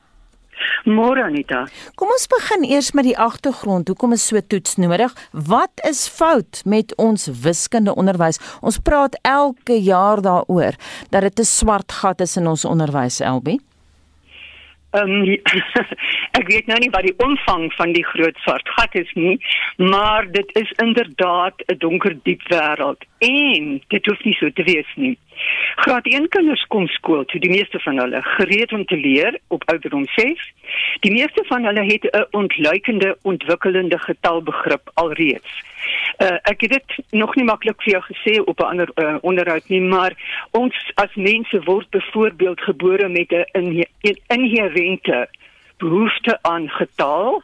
Môre 0.84 1.24
Anita. 1.24 1.66
Kom 1.94 2.08
ons 2.08 2.26
begin 2.26 2.64
eers 2.64 2.92
met 2.92 3.04
die 3.04 3.16
agtergrond. 3.18 3.88
Hoekom 3.88 4.12
is 4.12 4.26
so 4.26 4.40
toets 4.40 4.76
nodig? 4.76 5.14
Wat 5.32 5.82
is 5.88 6.08
fout 6.08 6.62
met 6.64 6.94
ons 6.96 7.28
wiskunde 7.42 7.94
onderwys? 7.94 8.40
Ons 8.60 8.78
praat 8.78 9.18
elke 9.22 9.76
jaar 9.82 10.22
daaroor 10.22 10.74
dat 11.10 11.22
dit 11.22 11.40
'n 11.40 11.44
swart 11.44 11.92
gat 11.92 12.20
is 12.20 12.36
in 12.36 12.46
ons 12.46 12.64
onderwys, 12.64 13.20
Elbie. 13.20 13.60
Ehm 14.90 15.10
um, 15.10 15.38
ek 16.38 16.48
weet 16.50 16.66
nou 16.66 16.78
nie 16.82 16.90
wat 16.90 17.06
die 17.06 17.14
omvang 17.22 17.68
van 17.78 17.92
die 17.94 18.02
groot 18.04 18.38
swart 18.42 18.66
gat 18.74 18.94
is 18.98 19.10
nie, 19.14 19.36
maar 19.76 20.26
dit 20.26 20.50
is 20.58 20.72
inderdaad 20.82 21.62
'n 21.66 21.78
donker 21.78 22.16
diep 22.22 22.42
wêreld 22.50 23.06
en 23.18 23.68
dit 23.94 24.06
hoef 24.06 24.24
nie 24.24 24.34
so 24.34 24.50
te 24.50 24.66
wees 24.66 24.90
nie. 24.96 25.18
Graad 25.76 26.06
1 26.06 26.28
kinders 26.28 26.64
kom 26.68 26.86
skool 26.88 27.24
toe, 27.24 27.40
die 27.40 27.50
meeste 27.50 27.80
van 27.80 27.98
hulle 27.98 28.22
gereed 28.22 28.72
om 28.72 28.84
te 28.84 28.96
leer 28.96 29.38
op 29.48 29.64
ouderdom 29.70 30.06
6. 30.14 30.52
Die 31.00 31.12
meeste 31.12 31.44
van 31.48 31.64
hulle 31.64 31.84
het 31.84 32.04
'n 32.04 32.26
ontluikende 32.30 33.16
ontwikkelende 33.22 33.98
getalbegrip 33.98 34.90
alreeds. 34.94 35.68
Uh, 36.18 36.36
ek 36.42 36.60
het 36.60 36.70
dit 36.70 36.96
nog 37.10 37.34
nie 37.34 37.44
maklik 37.44 37.82
vir 37.82 37.92
jou 37.92 38.02
gesê 38.02 38.40
op 38.44 38.60
'n 38.60 38.70
ander 38.72 38.90
uh, 38.94 39.16
onderhoud 39.20 39.68
nie, 39.68 39.80
maar 39.80 40.12
ons 40.50 40.92
as 40.94 41.14
mense 41.14 41.62
word 41.64 41.90
byvoorbeeld 41.90 42.60
gebore 42.60 43.08
met 43.08 43.30
'n 43.30 43.86
inherente 44.26 45.28
behoefte 45.78 46.38
aan 46.42 46.68
getal 46.68 47.42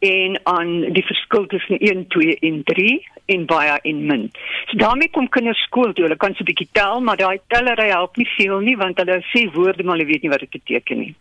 en 0.00 0.40
aan 0.48 0.70
die 0.96 1.04
verskil 1.04 1.46
tussen 1.46 1.78
1, 1.78 2.06
2 2.08 2.36
en 2.48 2.62
3 2.64 2.92
en 3.26 3.44
baie 3.46 3.78
en 3.82 4.06
min. 4.06 4.30
So 4.70 4.78
daarmee 4.80 5.10
kom 5.10 5.28
kinders 5.28 5.60
skool 5.68 5.92
toe. 5.92 6.06
Hulle 6.06 6.16
kan 6.16 6.34
so 6.34 6.42
'n 6.42 6.48
bietjie 6.50 6.68
tel, 6.72 7.00
maar 7.00 7.16
daai 7.16 7.38
tellery 7.48 7.88
help 7.90 8.16
nie 8.16 8.28
veel 8.36 8.60
nie 8.60 8.76
want 8.76 8.98
hulle 8.98 9.20
sê 9.32 9.44
woorde 9.52 9.84
maar 9.84 9.96
hulle 9.96 10.10
weet 10.12 10.22
nie 10.22 10.30
wat 10.30 10.40
dit 10.40 10.50
beteken 10.50 10.98
nie. 10.98 11.14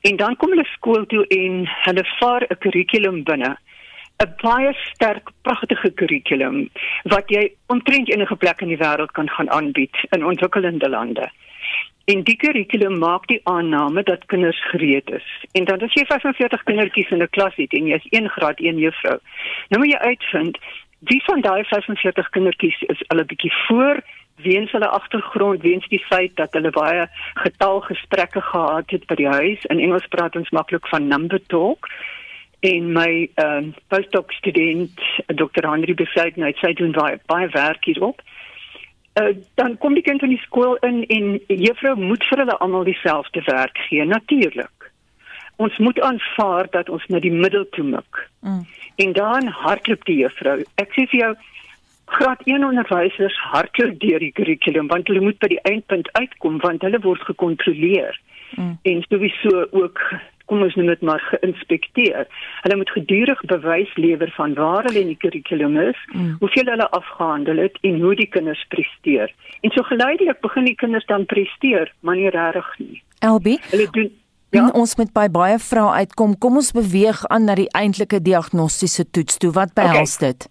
En 0.00 0.16
dan 0.16 0.36
kom 0.36 0.50
hulle 0.50 0.68
skool 0.72 1.06
toe 1.06 1.26
en 1.26 1.68
hulle 1.86 2.04
vaar 2.18 2.42
'n 2.50 2.58
kurrikulum 2.58 3.22
binne. 3.22 3.56
'n 4.24 4.34
baie 4.42 4.72
sterk, 4.72 5.30
pragtige 5.42 5.90
kurrikulum 5.90 6.68
wat 7.12 7.28
jy 7.28 7.50
omtrent 7.66 8.08
enige 8.08 8.36
plek 8.36 8.62
in 8.64 8.72
die 8.72 8.80
wêreld 8.80 9.12
kan 9.12 9.28
gaan 9.28 9.50
aanbied 9.50 9.96
in 10.16 10.24
ontwikkelende 10.24 10.88
lande. 10.88 11.28
En 12.06 12.22
die 12.22 12.36
kurrikulum 12.36 12.98
maak 12.98 13.26
die 13.26 13.40
aanname 13.44 14.02
dat 14.02 14.26
kinders 14.26 14.60
gereed 14.70 15.10
is. 15.10 15.28
En 15.52 15.64
dan 15.64 15.82
as 15.82 15.92
jy 15.92 16.04
45 16.06 16.62
kindertjies 16.62 17.10
in 17.10 17.22
'n 17.22 17.34
klas 17.36 17.54
het 17.56 17.72
en 17.72 17.86
jy 17.86 17.96
is 17.96 18.10
1 18.10 18.28
graad 18.28 18.60
1 18.60 18.78
juffrou, 18.78 19.18
nou 19.68 19.80
moet 19.82 19.92
jy 19.92 19.98
uitvind 19.98 20.58
wie 21.00 21.22
van 21.24 21.40
daai 21.40 21.64
45 21.64 22.30
kindertjies 22.30 22.82
is 22.82 23.02
hulle 23.08 23.24
bietjie 23.24 23.52
voor 23.66 24.00
weens 24.36 24.72
hulle 24.72 24.88
agtergrond, 24.88 25.62
weens 25.62 25.88
die 25.88 26.04
feit 26.08 26.36
dat 26.36 26.52
hulle 26.52 26.70
baie 26.70 27.06
getalgesprekke 27.34 28.40
gehad 28.40 28.90
het 28.90 29.06
by 29.06 29.14
die 29.14 29.28
huis. 29.28 29.64
In 29.72 29.80
Engels 29.80 30.06
praat 30.12 30.36
ons 30.36 30.50
maklik 30.50 30.88
van 30.88 31.08
number 31.08 31.40
talk. 31.46 31.88
En 32.60 32.92
my 32.92 33.28
ehm 33.34 33.56
um, 33.56 33.74
postdoc 33.88 34.32
student 34.32 35.00
Dr. 35.26 35.68
Henry 35.68 35.94
besluit 35.94 36.36
nou 36.36 36.52
sy 36.60 36.72
doen 36.72 36.92
baie 36.96 37.18
baie 37.26 37.48
werk 37.54 37.84
hierop. 37.84 38.22
Uh, 39.16 39.32
dan 39.54 39.78
kom 39.78 39.94
die 39.94 40.04
kind 40.04 40.22
in 40.22 40.34
die 40.34 40.42
skool 40.44 40.76
in 40.84 41.04
en 41.08 41.36
juffrou 41.48 41.94
moet 41.96 42.24
vir 42.28 42.44
hulle 42.44 42.56
almal 42.60 42.84
dieselfde 42.84 43.42
werk 43.46 43.78
gee 43.88 44.04
natuurlik. 44.04 44.90
Ons 45.56 45.76
moet 45.78 46.00
aanvaar 46.00 46.68
dat 46.70 46.88
ons 46.92 47.04
na 47.08 47.20
die 47.20 47.32
middel 47.32 47.64
toe 47.72 47.84
mik. 47.84 48.28
Mm. 48.40 48.64
En 48.96 49.12
dan 49.12 49.48
hardloop 49.48 50.04
die 50.04 50.18
juffrou. 50.20 50.58
Ek 50.76 50.92
sê 50.92 51.06
vir 51.12 51.20
jou 51.20 51.32
graad 52.06 52.44
1 52.44 52.64
onderwysers 52.64 53.36
hardloop 53.50 53.96
deur 54.00 54.22
die 54.22 54.32
kurrikulum 54.32 54.92
want 54.92 55.08
hulle 55.08 55.24
moet 55.24 55.40
by 55.42 55.48
die 55.54 55.62
eindpunt 55.68 56.12
uitkom 56.12 56.60
want 56.64 56.84
hulle 56.86 57.00
word 57.08 57.24
gekontroleer. 57.28 58.20
Mm. 58.56 58.76
En 58.82 59.04
sowieso 59.08 59.66
ook 59.70 60.00
kom 60.46 60.62
ons 60.62 60.74
noem 60.78 60.86
dit 60.86 61.00
maar 61.06 61.22
geïnspekteer. 61.30 62.26
Hulle 62.62 62.76
moet 62.76 62.90
gedurig 62.90 63.40
bewys 63.50 63.94
lewer 63.94 64.30
van 64.36 64.54
waar 64.54 64.86
hulle 64.88 65.00
in 65.00 65.12
die 65.12 65.18
kurrikulum 65.22 65.78
is, 65.82 65.98
mm. 66.12 66.36
hoeveel 66.40 66.70
hulle 66.74 66.88
afgehandel 66.98 67.62
het 67.66 67.78
en 67.80 68.00
hoe 68.00 68.14
die 68.14 68.28
kinders 68.30 68.62
presteer. 68.68 69.32
En 69.60 69.74
so 69.74 69.82
geleidelik 69.82 70.40
begin 70.40 70.64
die 70.64 70.78
kinders 70.78 71.06
dan 71.06 71.26
presteer, 71.26 71.92
maar 72.00 72.16
nie 72.16 72.30
regtig 72.30 72.70
nie. 72.78 73.02
Elbie, 73.18 73.58
hulle 73.70 73.90
doen 73.90 74.12
Ja. 74.50 74.70
ons 74.72 74.94
moet 74.96 75.12
by 75.12 75.26
baie 75.28 75.58
vrae 75.58 76.04
uitkom. 76.06 76.38
Kom 76.38 76.56
ons 76.56 76.70
beweeg 76.72 77.24
aan 77.34 77.44
na 77.44 77.56
die 77.58 77.68
eintlike 77.76 78.22
diagnostiese 78.22 79.04
toets 79.10 79.36
toe. 79.42 79.50
Wat 79.52 79.74
behels 79.74 80.16
okay. 80.16 80.32
dit? 80.32 80.48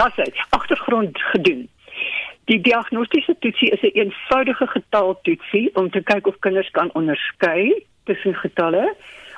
Das 0.00 0.16
is 0.16 0.46
agtergrond 0.50 1.18
gedoen. 1.30 1.68
Die 2.50 2.60
diagnostiese 2.60 3.36
toetsie 3.38 3.70
is 3.70 3.80
'n 3.80 3.86
een 3.86 4.04
eenvoudige 4.04 4.66
getaltoetsie 4.66 5.70
om 5.74 5.90
te 5.90 6.02
kyk 6.02 6.26
of 6.26 6.38
kinders 6.38 6.70
kan 6.70 6.90
onderskei 6.92 7.84
tussen 8.04 8.34
getalle 8.34 8.94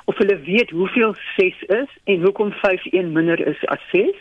of 0.07 0.17
hulle 0.17 0.39
weet 0.39 0.69
hoeveel 0.69 1.15
6 1.35 1.61
is 1.61 1.91
en 2.03 2.21
hoekom 2.21 2.51
5 2.51 2.85
een 2.91 3.11
minder 3.11 3.47
is 3.47 3.65
as 3.65 3.83
6. 3.91 4.15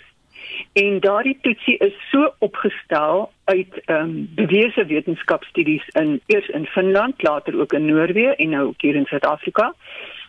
En 0.73 1.01
daardie 1.01 1.39
toetsie 1.41 1.77
is 1.77 1.95
so 2.11 2.33
opgestel 2.39 3.31
uit 3.45 3.81
ehm 3.85 4.01
um, 4.01 4.31
bewese 4.35 4.85
wetenskapstudies 4.87 5.89
in 5.89 6.21
eers 6.27 6.49
in 6.49 6.67
Finland, 6.67 7.23
later 7.23 7.61
ook 7.61 7.73
in 7.73 7.85
Noorwe 7.85 8.35
en 8.37 8.49
nou 8.49 8.67
ook 8.67 8.83
hier 8.83 8.95
in 8.95 9.07
Suid-Afrika. 9.07 9.75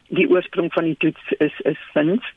Die 0.08 0.30
oorsprong 0.30 0.74
van 0.74 0.84
die 0.84 0.98
toets 0.98 1.32
is 1.38 1.60
is 1.60 1.80
Fins. 1.92 2.34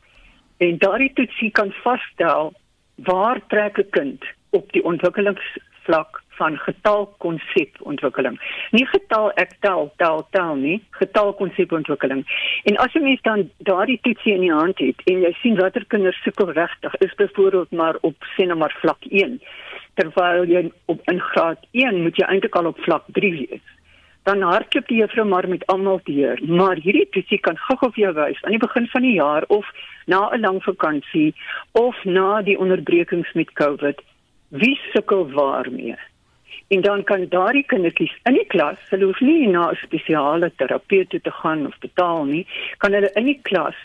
En 0.57 0.79
daardie 0.79 1.13
toetsie 1.13 1.51
kan 1.51 1.73
vasstel 1.83 2.53
waar 2.95 3.41
trek 3.47 3.79
'n 3.79 3.91
kind 3.91 4.25
op 4.51 4.73
die 4.73 4.85
ontwikkelingsvlak 4.85 6.23
van 6.41 6.57
getalkonsepontwikkeling. 6.65 8.37
Nie 8.77 8.87
getal 8.89 9.31
ek 9.41 9.57
tel, 9.65 9.91
tel, 10.01 10.23
tel 10.37 10.55
nie, 10.57 10.79
getalkonsepontwikkeling. 10.99 12.25
En 12.71 12.79
as 12.85 12.95
jy 12.97 13.03
mens 13.05 13.25
dan 13.29 13.49
daardie 13.69 13.99
toetsie 14.07 14.37
in 14.39 14.47
die 14.47 14.55
hand 14.55 14.81
het 14.81 15.03
en 15.13 15.21
jy 15.27 15.33
sien 15.43 15.59
watter 15.61 15.85
kinders 15.93 16.21
sukkel 16.25 16.53
regtig, 16.57 16.97
is 17.05 17.17
byvoorbeeld 17.21 17.77
maar 17.77 18.01
op 18.09 18.31
sê 18.37 18.49
nou 18.49 18.59
maar 18.63 18.77
vlak 18.81 19.05
1, 19.11 19.37
terwyl 20.01 20.49
jy 20.49 20.65
op 20.93 21.13
in 21.13 21.21
graad 21.33 21.69
1 21.77 22.01
moet 22.07 22.17
jy 22.17 22.29
eintlik 22.31 22.57
al 22.57 22.73
op 22.73 22.81
vlak 22.89 23.05
3 23.21 23.35
wees. 23.37 23.67
Dan 24.29 24.45
hardloop 24.45 24.89
die 24.89 25.01
juffrou 25.01 25.25
maar 25.29 25.49
met 25.49 25.65
almal 25.73 26.01
deur, 26.05 26.41
maar 26.45 26.81
hierdie 26.81 27.09
toetsie 27.13 27.41
kan 27.45 27.57
gou-gou 27.69 27.89
vir 27.95 28.05
jou 28.05 28.13
wys 28.19 28.43
aan 28.45 28.57
die 28.57 28.65
begin 28.65 28.89
van 28.93 29.05
die 29.05 29.17
jaar 29.17 29.45
of 29.49 29.69
na 30.07 30.29
'n 30.33 30.41
lang 30.45 30.61
vakansie 30.65 31.35
of 31.73 31.97
na 32.05 32.43
die 32.43 32.59
onderbrekings 32.59 33.33
met 33.33 33.53
COVID 33.53 34.01
wie 34.51 34.79
sukkel 34.93 35.31
waarmee 35.31 35.97
en 36.69 36.81
dan 36.81 37.05
kan 37.05 37.27
daardie 37.29 37.65
kindertjies 37.67 38.15
in 38.25 38.35
die 38.35 38.47
klas, 38.47 38.79
hulle 38.91 39.05
hoef 39.05 39.21
nie 39.21 39.47
na 39.47 39.71
'n 39.71 39.77
spesiale 39.77 40.53
terapeut 40.57 41.11
toe 41.11 41.21
te 41.21 41.31
gaan 41.31 41.67
of 41.67 41.79
betaal 41.79 42.25
nie, 42.25 42.47
kan 42.79 42.93
hulle 42.93 43.11
in 43.15 43.25
die 43.25 43.41
klas 43.43 43.77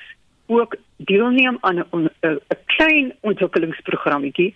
ook 0.48 0.76
deelneem 0.98 1.58
aan 1.62 1.80
'n 1.80 2.10
'n 2.22 2.40
klein 2.66 3.14
ontwikkelingsprogrammetjie 3.22 4.54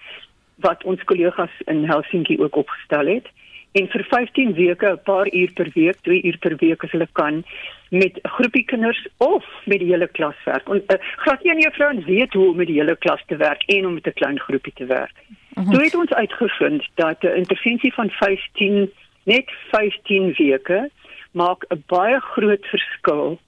wat 0.55 0.83
ons 0.83 1.03
kollegas 1.03 1.55
in 1.65 1.85
Helsinki 1.85 2.39
ook 2.39 2.55
opgestel 2.55 3.05
het 3.05 3.27
en 3.71 3.87
vir 3.87 4.03
15 4.03 4.53
weke 4.53 4.91
'n 4.91 5.03
paar 5.03 5.27
uur 5.33 5.51
per 5.53 5.69
week, 5.73 5.97
2 6.01 6.21
uur 6.23 6.37
per 6.37 6.55
week 6.55 6.83
as 6.83 6.91
hulle 6.91 7.07
kan 7.11 7.43
met 7.89 8.13
'n 8.15 8.27
groepie 8.27 8.65
kinders 8.65 9.07
of 9.17 9.45
met 9.65 9.79
die 9.79 9.91
hele 9.91 10.07
klas 10.07 10.35
werk. 10.45 10.67
En 10.69 10.83
uh, 10.87 10.97
graag 11.15 11.43
een 11.43 11.59
juffrou 11.59 12.03
weet 12.05 12.33
hoe 12.33 12.49
om 12.49 12.55
met 12.55 12.67
die 12.67 12.79
hele 12.79 12.95
klas 12.95 13.23
te 13.27 13.35
werk 13.35 13.63
en 13.63 13.85
om 13.85 13.93
met 13.93 14.07
'n 14.07 14.13
klein 14.13 14.39
groepie 14.39 14.73
te 14.73 14.85
werk. 14.85 15.15
-huh. 15.61 15.73
Toe 15.73 15.83
het 15.83 15.95
ons 15.95 16.13
uitgevind 16.13 16.87
dat 16.95 17.23
'n 17.23 17.37
intervensie 17.43 17.93
van 17.93 18.09
15 18.09 18.91
net 19.23 19.51
15 19.71 20.33
weke 20.37 20.89
maak 21.31 21.65
'n 21.67 21.83
baie 21.87 22.19
groot 22.19 22.65
verskil 22.65 23.39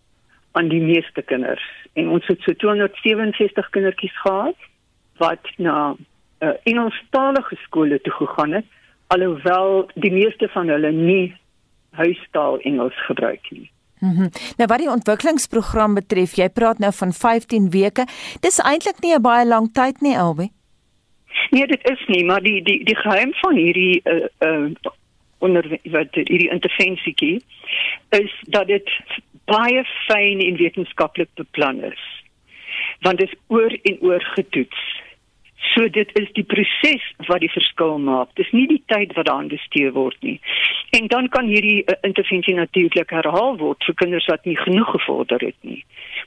aan 0.51 0.67
die 0.67 0.81
meeste 0.81 1.21
kinders. 1.21 1.63
En 1.93 2.07
ons 2.07 2.27
het 2.27 2.41
so 2.41 2.53
267 2.53 3.69
kindertjies 3.69 4.21
gehad 4.21 4.55
wat 5.17 5.43
na 5.57 5.95
uh, 6.39 6.49
Engelstalige 6.63 7.55
skole 7.55 8.01
toe 8.01 8.13
gegaan 8.13 8.51
het 8.51 8.65
alhoewel 9.07 9.89
die 9.95 10.11
meeste 10.11 10.47
van 10.47 10.67
hulle 10.67 10.91
nie 10.91 11.35
huistaal 11.91 12.59
Engels 12.59 13.05
gebruik 13.05 13.47
nie. 13.49 13.71
Mm 13.99 14.15
-hmm. 14.15 14.29
Nou 14.57 14.67
wat 14.67 14.79
die 14.79 14.89
ontwikkelingsprogram 14.89 15.93
betref, 15.93 16.33
jy 16.35 16.49
praat 16.49 16.77
nou 16.77 16.93
van 16.93 17.13
15 17.13 17.69
weke. 17.69 18.05
Dis 18.39 18.59
eintlik 18.59 18.99
nie 18.99 19.13
'n 19.15 19.21
baie 19.21 19.47
lang 19.47 19.73
tyd 19.73 20.01
nie, 20.01 20.17
Albie. 20.17 20.51
Nee, 21.49 21.67
dit 21.67 21.89
is 21.89 22.05
nie, 22.07 22.25
maar 22.25 22.41
die 22.41 22.61
die 22.63 22.83
die 22.85 22.95
geheim 22.95 23.33
van 23.33 23.55
hierdie 23.55 24.01
uh 24.03 24.25
uh 24.39 24.71
onder 25.41 25.65
wat 25.83 26.13
hierdie 26.13 26.51
intervensietjie 26.53 27.41
is 28.09 28.33
dat 28.53 28.67
dit 28.67 28.89
baie 29.49 29.83
fyn 30.07 30.39
en 30.39 30.59
wetenskaplik 30.59 31.29
beplan 31.35 31.83
is. 31.83 32.03
Want 33.01 33.17
dit 33.17 33.31
is 33.31 33.39
oor 33.47 33.73
en 33.81 33.97
oor 34.01 34.23
getoets. 34.35 34.83
So 35.61 35.89
dit 35.89 36.09
is 36.19 36.31
die 36.33 36.43
proses 36.43 37.03
wat 37.27 37.43
die 37.43 37.51
verskil 37.51 37.99
maak. 38.01 38.31
Dis 38.35 38.49
nie 38.51 38.65
die 38.67 38.81
tyd 38.89 39.13
wat 39.13 39.27
daaraan 39.29 39.51
bestee 39.51 39.91
word 39.93 40.17
nie. 40.25 40.39
En 40.97 41.07
dan 41.07 41.29
kan 41.29 41.45
hierdie 41.45 41.83
uh, 41.85 41.95
intervensie 42.07 42.55
natuurlik 42.57 43.13
herhaal 43.13 43.57
word 43.61 43.85
vir 43.85 43.95
kinders 44.01 44.25
wat 44.31 44.45
nie 44.49 44.57
genoeg 44.57 44.89
gevorder 44.95 45.45
het 45.45 45.57
nie. 45.61 45.83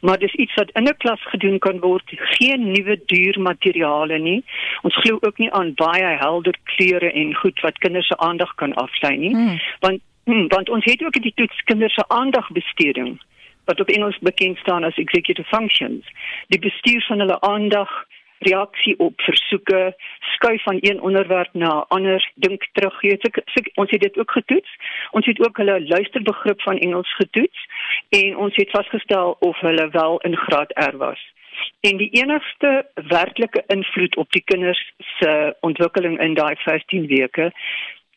Maar 0.06 0.22
dis 0.22 0.34
iets 0.34 0.54
wat 0.54 0.70
in 0.78 0.86
'n 0.88 0.96
klas 1.02 1.22
gedoen 1.34 1.58
kan 1.58 1.80
word. 1.80 2.02
Geen 2.38 2.70
nuwe 2.70 3.00
duur 3.06 3.40
materiale 3.40 4.18
nie. 4.18 4.44
Ons 4.82 4.96
glo 4.96 5.18
ook 5.20 5.38
nie 5.38 5.52
aan 5.52 5.74
baie 5.74 6.16
helder 6.22 6.54
kleure 6.62 7.12
en 7.12 7.34
goed 7.34 7.60
wat 7.60 7.78
kinders 7.78 8.06
se 8.06 8.16
aandag 8.16 8.54
kan 8.54 8.74
aflei 8.74 9.16
nie. 9.16 9.34
Hmm. 9.34 9.60
Want 9.80 10.00
hmm, 10.24 10.48
want 10.48 10.68
ons 10.68 10.84
het 10.84 11.04
ook 11.04 11.22
die 11.22 11.34
toets 11.34 11.62
kinders 11.64 11.94
se 11.94 12.08
aandagbesteding 12.08 13.20
wat 13.64 13.80
op 13.80 13.88
Engels 13.88 14.18
bekend 14.18 14.58
staan 14.58 14.84
as 14.84 14.96
executive 14.96 15.48
functions. 15.48 16.04
Die 16.48 16.58
bestuur 16.58 17.04
van 17.08 17.18
hulle 17.18 17.40
aandag 17.40 18.04
reaksie 18.46 18.98
op 18.98 19.20
versoeke, 19.20 19.96
skuif 20.34 20.62
van 20.62 20.78
een 20.80 21.00
onderwerp 21.00 21.52
na 21.52 21.70
'n 21.78 21.84
ander, 21.88 22.30
dink 22.34 22.68
terug. 22.72 23.02
Jy 23.02 23.08
weet, 23.08 23.70
ons 23.74 23.90
het 23.90 24.00
dit 24.00 24.18
ook 24.18 24.30
getoets. 24.30 24.70
Ons 25.10 25.26
het 25.26 25.46
ook 25.46 25.56
hulle 25.56 25.86
luisterbegrip 25.86 26.62
van 26.62 26.78
Engels 26.78 27.14
getoets 27.14 27.66
en 28.08 28.36
ons 28.36 28.56
het 28.56 28.70
vasgestel 28.70 29.36
of 29.40 29.60
hulle 29.60 29.88
wel 29.90 30.20
in 30.20 30.36
graad 30.36 30.70
R 30.92 30.96
was. 30.96 31.32
En 31.80 31.96
die 31.96 32.10
enigste 32.10 32.86
werklike 32.94 33.64
invloed 33.66 34.16
op 34.16 34.32
die 34.32 34.42
kinders 34.44 34.92
se 34.98 35.56
ontwikkeling 35.60 36.20
in 36.20 36.34
daai 36.34 36.56
15 36.56 37.06
weke 37.06 37.52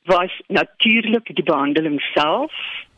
was 0.03 0.41
natuurlik 0.47 1.35
die 1.35 1.43
behandeling 1.43 2.01
self 2.01 2.53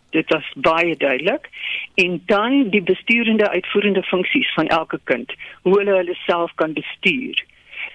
dit 0.09 0.29
was 0.29 0.53
baie 0.55 0.95
duidelik 0.97 1.49
en 1.95 2.21
dan 2.25 2.69
die 2.69 2.81
besturende 2.81 3.49
uitvoerende 3.49 4.03
funksies 4.03 4.53
van 4.53 4.67
elke 4.67 4.99
kind 5.03 5.33
hoe 5.61 5.77
hulle 5.77 5.95
hulle 5.95 6.17
self 6.25 6.51
kan 6.55 6.73
bestuur. 6.73 7.45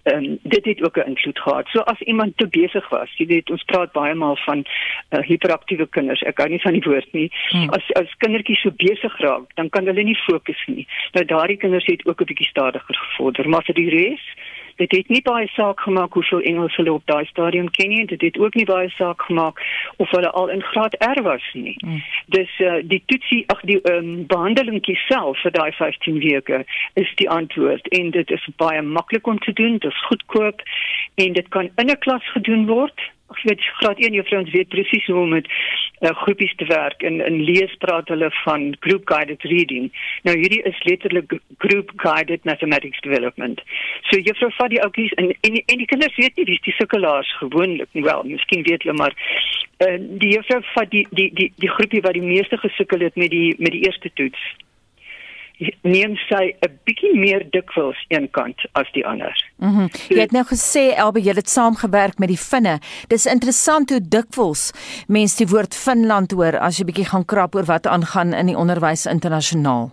Ehm 0.02 0.24
um, 0.24 0.38
dit 0.42 0.64
het 0.64 0.82
ook 0.82 0.96
'n 0.96 1.08
invloed 1.08 1.38
gehad. 1.38 1.66
So 1.66 1.78
as 1.78 2.00
iemand 2.00 2.36
te 2.36 2.48
besig 2.48 2.88
was, 2.88 3.10
jy 3.16 3.26
weet 3.26 3.50
ons 3.50 3.62
praat 3.62 3.92
baie 3.92 4.14
maal 4.14 4.36
van 4.36 4.64
uh, 5.10 5.20
hiperaktiewe 5.20 5.86
kinders. 5.86 6.22
Ek 6.22 6.38
hou 6.38 6.48
nie 6.48 6.60
van 6.60 6.72
die 6.72 6.82
woord 6.84 7.12
nie. 7.12 7.32
Hmm. 7.48 7.68
As 7.68 7.92
as 7.92 8.16
kindertjies 8.18 8.60
so 8.60 8.70
besig 8.76 9.20
raak, 9.20 9.54
dan 9.54 9.68
kan 9.68 9.86
hulle 9.86 10.02
nie 10.02 10.18
fokus 10.26 10.64
nie. 10.66 10.86
Nou 11.12 11.24
daardie 11.24 11.56
kinders 11.56 11.86
het 11.86 12.06
ook 12.06 12.20
'n 12.20 12.24
bietjie 12.24 12.46
stadiger 12.46 12.96
gevorder, 12.96 13.48
maar 13.48 13.64
vir 13.64 13.74
die 13.74 13.90
res 13.90 14.24
dit 14.76 14.92
het 14.92 15.08
nie 15.08 15.22
baie 15.22 15.46
saak 15.54 15.80
gemaak 15.80 16.12
hoeveel 16.12 16.40
Engels 16.40 16.76
hulle 16.76 16.92
op 16.92 17.06
daai 17.06 17.24
stadium 17.26 17.70
ken 17.70 17.88
nie. 17.88 18.06
Dit 18.06 18.20
het 18.20 18.38
ook 18.38 18.54
nie 18.54 18.64
baie 18.64 18.90
saak 18.96 19.22
gemaak 19.22 19.60
of 19.96 20.10
hulle 20.10 20.30
al 20.30 20.48
in 20.48 20.62
graad 20.62 20.94
R 20.98 21.22
was 21.22 21.48
nie. 21.52 21.76
Mm. 21.84 22.02
Dus 22.26 22.58
uh, 22.58 22.76
die 22.82 23.02
toetsie 23.06 23.44
ag 23.46 23.60
die 23.60 23.80
um, 23.92 24.26
behandeling 24.26 24.82
self 25.06 25.40
vir 25.42 25.52
daai 25.52 25.72
15 25.72 26.18
weke 26.18 26.64
is 26.94 27.14
die 27.14 27.30
antwoord 27.30 27.88
en 27.88 28.10
dit 28.10 28.30
is 28.30 28.48
baie 28.56 28.82
maklik 28.82 29.26
om 29.26 29.38
te 29.38 29.52
doen. 29.52 29.78
Dit 29.78 29.90
is 29.90 30.06
goedkoop 30.06 30.62
en 31.14 31.32
dit 31.32 31.48
kan 31.48 31.70
in 31.76 31.90
'n 31.90 31.98
klas 31.98 32.30
gedoen 32.32 32.66
word 32.66 33.12
jy 33.42 33.50
weet 33.50 33.64
graad 33.80 34.00
1 34.00 34.14
juffrouens 34.14 34.50
weet 34.52 34.68
presies 34.68 35.06
hoe 35.06 35.16
om 35.20 35.32
met 35.34 35.48
uh, 36.00 36.10
groepies 36.22 36.54
te 36.60 36.66
werk 36.68 37.02
en 37.02 37.20
in 37.24 37.40
lees 37.42 37.74
praat 37.82 38.08
hulle 38.12 38.30
van 38.42 38.76
group 38.80 39.08
guided 39.08 39.42
reading. 39.42 39.90
Nou 40.22 40.36
hierdie 40.38 40.62
is 40.68 40.82
letterlik 40.88 41.38
group 41.64 41.92
guided 41.96 42.44
mathematics 42.44 43.00
development. 43.00 43.62
So 44.14 44.22
juffrou 44.22 44.50
vat 44.54 44.70
die 44.70 44.78
oudjies 44.78 45.12
en, 45.18 45.32
en 45.42 45.56
en 45.58 45.80
die 45.80 45.88
kinders 45.90 46.14
weet 46.20 46.36
nie 46.38 46.44
wie 46.46 46.60
die 46.62 46.74
sukkelaars 46.76 47.30
gewoonlik 47.40 47.88
nie 47.98 48.04
wel, 48.06 48.20
miskien 48.28 48.62
weet 48.62 48.84
hulle 48.86 48.94
maar 49.00 49.16
uh, 49.82 49.96
die 50.22 50.36
juffrou 50.36 50.60
vat 50.74 50.92
die 50.92 51.02
die 51.10 51.32
die 51.34 51.48
die 51.58 51.70
groepie 51.72 52.02
wat 52.04 52.14
die 52.14 52.22
meeste 52.22 52.60
gesukkel 52.62 53.02
het 53.02 53.18
met 53.18 53.34
die 53.34 53.56
met 53.58 53.74
die 53.74 53.82
eerste 53.88 54.12
toets. 54.14 54.44
neem 55.82 56.16
sy 56.28 56.54
'n 56.66 56.78
bietjie 56.86 57.12
meer 57.14 57.42
dikwels 57.50 57.98
een 58.08 58.30
kant 58.30 58.58
as 58.72 58.90
die 58.92 59.06
ander. 59.06 59.34
Mhm. 59.56 59.70
Mm 59.70 59.88
jy 60.08 60.20
het 60.20 60.32
nou 60.32 60.44
gesê 60.44 60.94
Elbe 60.96 61.20
jy 61.20 61.34
het 61.34 61.48
saamgewerk 61.48 62.18
met 62.18 62.28
die 62.28 62.42
Finne. 62.50 62.78
Dis 63.08 63.26
interessant 63.26 63.90
hoe 63.90 64.00
dikwels 64.00 64.72
mense 65.08 65.36
die 65.44 65.50
woord 65.52 65.74
Finland 65.74 66.32
hoor 66.32 66.58
as 66.58 66.78
jy 66.78 66.84
bietjie 66.84 67.10
gaan 67.10 67.24
krap 67.24 67.54
oor 67.54 67.64
wat 67.64 67.86
aangaan 67.86 68.34
in 68.34 68.46
die 68.46 68.58
onderwys 68.58 69.06
internasionaal. 69.06 69.92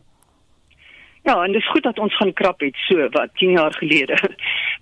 Ja, 1.24 1.44
en 1.44 1.52
dit 1.52 1.62
is 1.62 1.70
goed 1.70 1.84
dat 1.84 2.00
ons 2.00 2.16
gaan 2.16 2.34
krap 2.34 2.60
het 2.60 2.76
so 2.76 3.10
wat 3.10 3.30
10 3.34 3.52
jaar 3.52 3.74
gelede. 3.74 4.18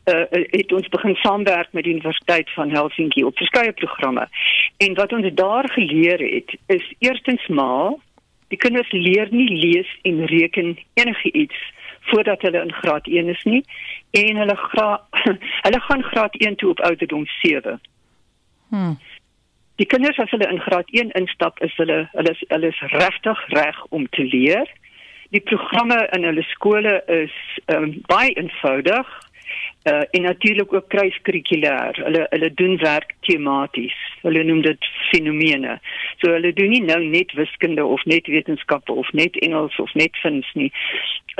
Uh 0.05 0.25
het 0.59 0.73
ons 0.73 0.87
begin 0.87 1.15
saamwerk 1.15 1.67
met 1.71 1.83
die 1.83 1.93
Universiteit 1.93 2.49
van 2.53 2.69
Helsinki 2.69 3.23
op 3.23 3.37
verskeie 3.37 3.71
programme. 3.71 4.27
En 4.77 4.93
wat 4.93 5.13
ons 5.13 5.33
daar 5.33 5.69
geleer 5.69 6.19
het 6.19 6.57
is 6.65 6.93
eerstens 6.99 7.47
maar 7.47 7.93
die 8.47 8.57
kinders 8.57 8.91
leer 8.91 9.27
nie 9.31 9.49
lees 9.49 9.99
en 10.01 10.25
reken 10.25 10.77
enigiets 10.93 11.59
voordat 11.99 12.41
hulle 12.41 12.61
in 12.61 12.73
graad 12.73 13.07
1 13.07 13.29
is 13.29 13.43
nie 13.43 13.63
en 14.09 14.41
hulle 14.41 14.55
gra 14.55 14.89
hulle 15.65 15.79
gaan 15.79 16.03
graad 16.03 16.35
1 16.35 16.55
toe 16.55 16.69
op 16.69 16.79
ouderdom 16.79 17.25
7. 17.41 17.81
Hmm. 18.69 18.97
Die 19.75 19.85
kinders 19.85 20.17
as 20.19 20.31
hulle 20.31 20.49
in 20.49 20.59
graad 20.59 20.89
1 20.91 21.11
instap 21.11 21.59
is 21.59 21.75
hulle 21.75 22.07
hulle 22.11 22.31
is, 22.31 22.43
hulle 22.47 22.67
is 22.67 22.81
regtig 22.95 23.45
reg 23.47 23.83
om 23.89 24.07
te 24.09 24.23
leer 24.23 24.71
die 25.29 25.41
programme 25.41 25.99
in 26.15 26.25
hulle 26.25 26.43
skole 26.53 26.99
is 27.05 27.33
um, 27.73 27.91
baie 28.09 28.33
eenvoudig 28.33 29.09
uh, 29.83 30.03
en 30.11 30.21
natuurlik 30.21 30.73
ook 30.73 30.87
kruiskurrikulêr. 30.87 32.01
Hulle 32.03 32.25
hulle 32.29 32.53
doen 32.53 32.77
werk 32.77 33.13
tematies. 33.19 33.95
Hulle 34.21 34.43
noem 34.43 34.61
dit 34.61 34.89
fenomene. 35.11 35.79
So 36.17 36.31
hulle 36.31 36.53
doen 36.53 36.69
nie 36.69 36.83
nou 36.83 36.99
net 37.05 37.31
wiskunde 37.37 37.85
of 37.85 38.03
net 38.05 38.27
wetenskappe 38.27 38.91
of 38.91 39.11
net 39.11 39.39
Engels 39.39 39.79
of 39.79 39.93
net 39.93 40.17
Fins 40.21 40.47
nie. 40.53 40.71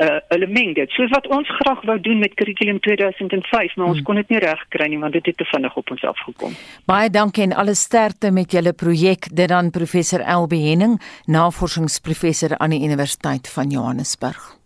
Uh, 0.00 0.16
hulle 0.32 0.46
meng 0.48 0.72
dit. 0.74 0.90
Soos 0.96 1.10
wat 1.12 1.26
ons 1.28 1.48
graag 1.60 1.82
wou 1.88 1.98
doen 2.00 2.22
met 2.22 2.34
kurrikulum 2.34 2.78
2005, 2.80 3.76
maar 3.76 3.86
ons 3.86 3.98
hmm. 3.98 4.06
kon 4.06 4.20
dit 4.22 4.32
nie 4.32 4.40
reg 4.40 4.62
kry 4.72 4.88
nie 4.88 5.00
want 5.02 5.12
dit 5.12 5.26
het 5.28 5.36
te 5.36 5.48
vinnig 5.50 5.76
op 5.76 5.92
ons 5.92 6.06
afgekom. 6.12 6.54
Baie 6.88 7.10
dankie 7.12 7.44
en 7.44 7.52
alle 7.52 7.76
sterkte 7.76 8.32
met 8.32 8.56
julle 8.56 8.72
projek. 8.72 9.28
Dit 9.28 9.52
dan 9.52 9.68
professor 9.74 10.24
LB 10.24 10.56
Henning, 10.62 10.96
navorsingsprofessor 11.26 12.56
aan 12.58 12.72
die 12.76 12.80
Universiteit 12.86 13.50
van 13.52 13.76
Johannesburg. 13.76 14.59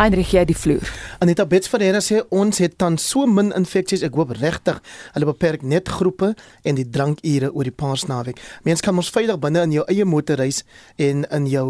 Heinrich 0.00 0.30
jy 0.32 0.46
die 0.48 0.54
vloer. 0.56 0.88
Anita 1.20 1.44
Bets 1.44 1.68
Ferreira 1.68 1.98
sê 2.00 2.22
ons 2.32 2.56
het 2.62 2.78
dan 2.80 2.94
so 2.96 3.26
min 3.28 3.50
infeksies. 3.52 4.00
Ek 4.06 4.14
hoop 4.16 4.30
regtig 4.38 4.78
hulle 5.12 5.28
beperk 5.28 5.60
net 5.60 5.90
groepe 5.92 6.30
en 6.64 6.78
die 6.78 6.86
drankure 6.88 7.50
oor 7.52 7.68
die 7.68 7.74
Paasnaweek. 7.82 8.40
Mens 8.64 8.80
kan 8.80 8.96
mos 8.96 9.10
veilig 9.12 9.36
binne 9.42 9.60
in 9.68 9.74
jou 9.76 9.84
eie 9.92 10.06
motorreis 10.08 10.62
en 10.96 11.26
in 11.28 11.50
jou 11.52 11.66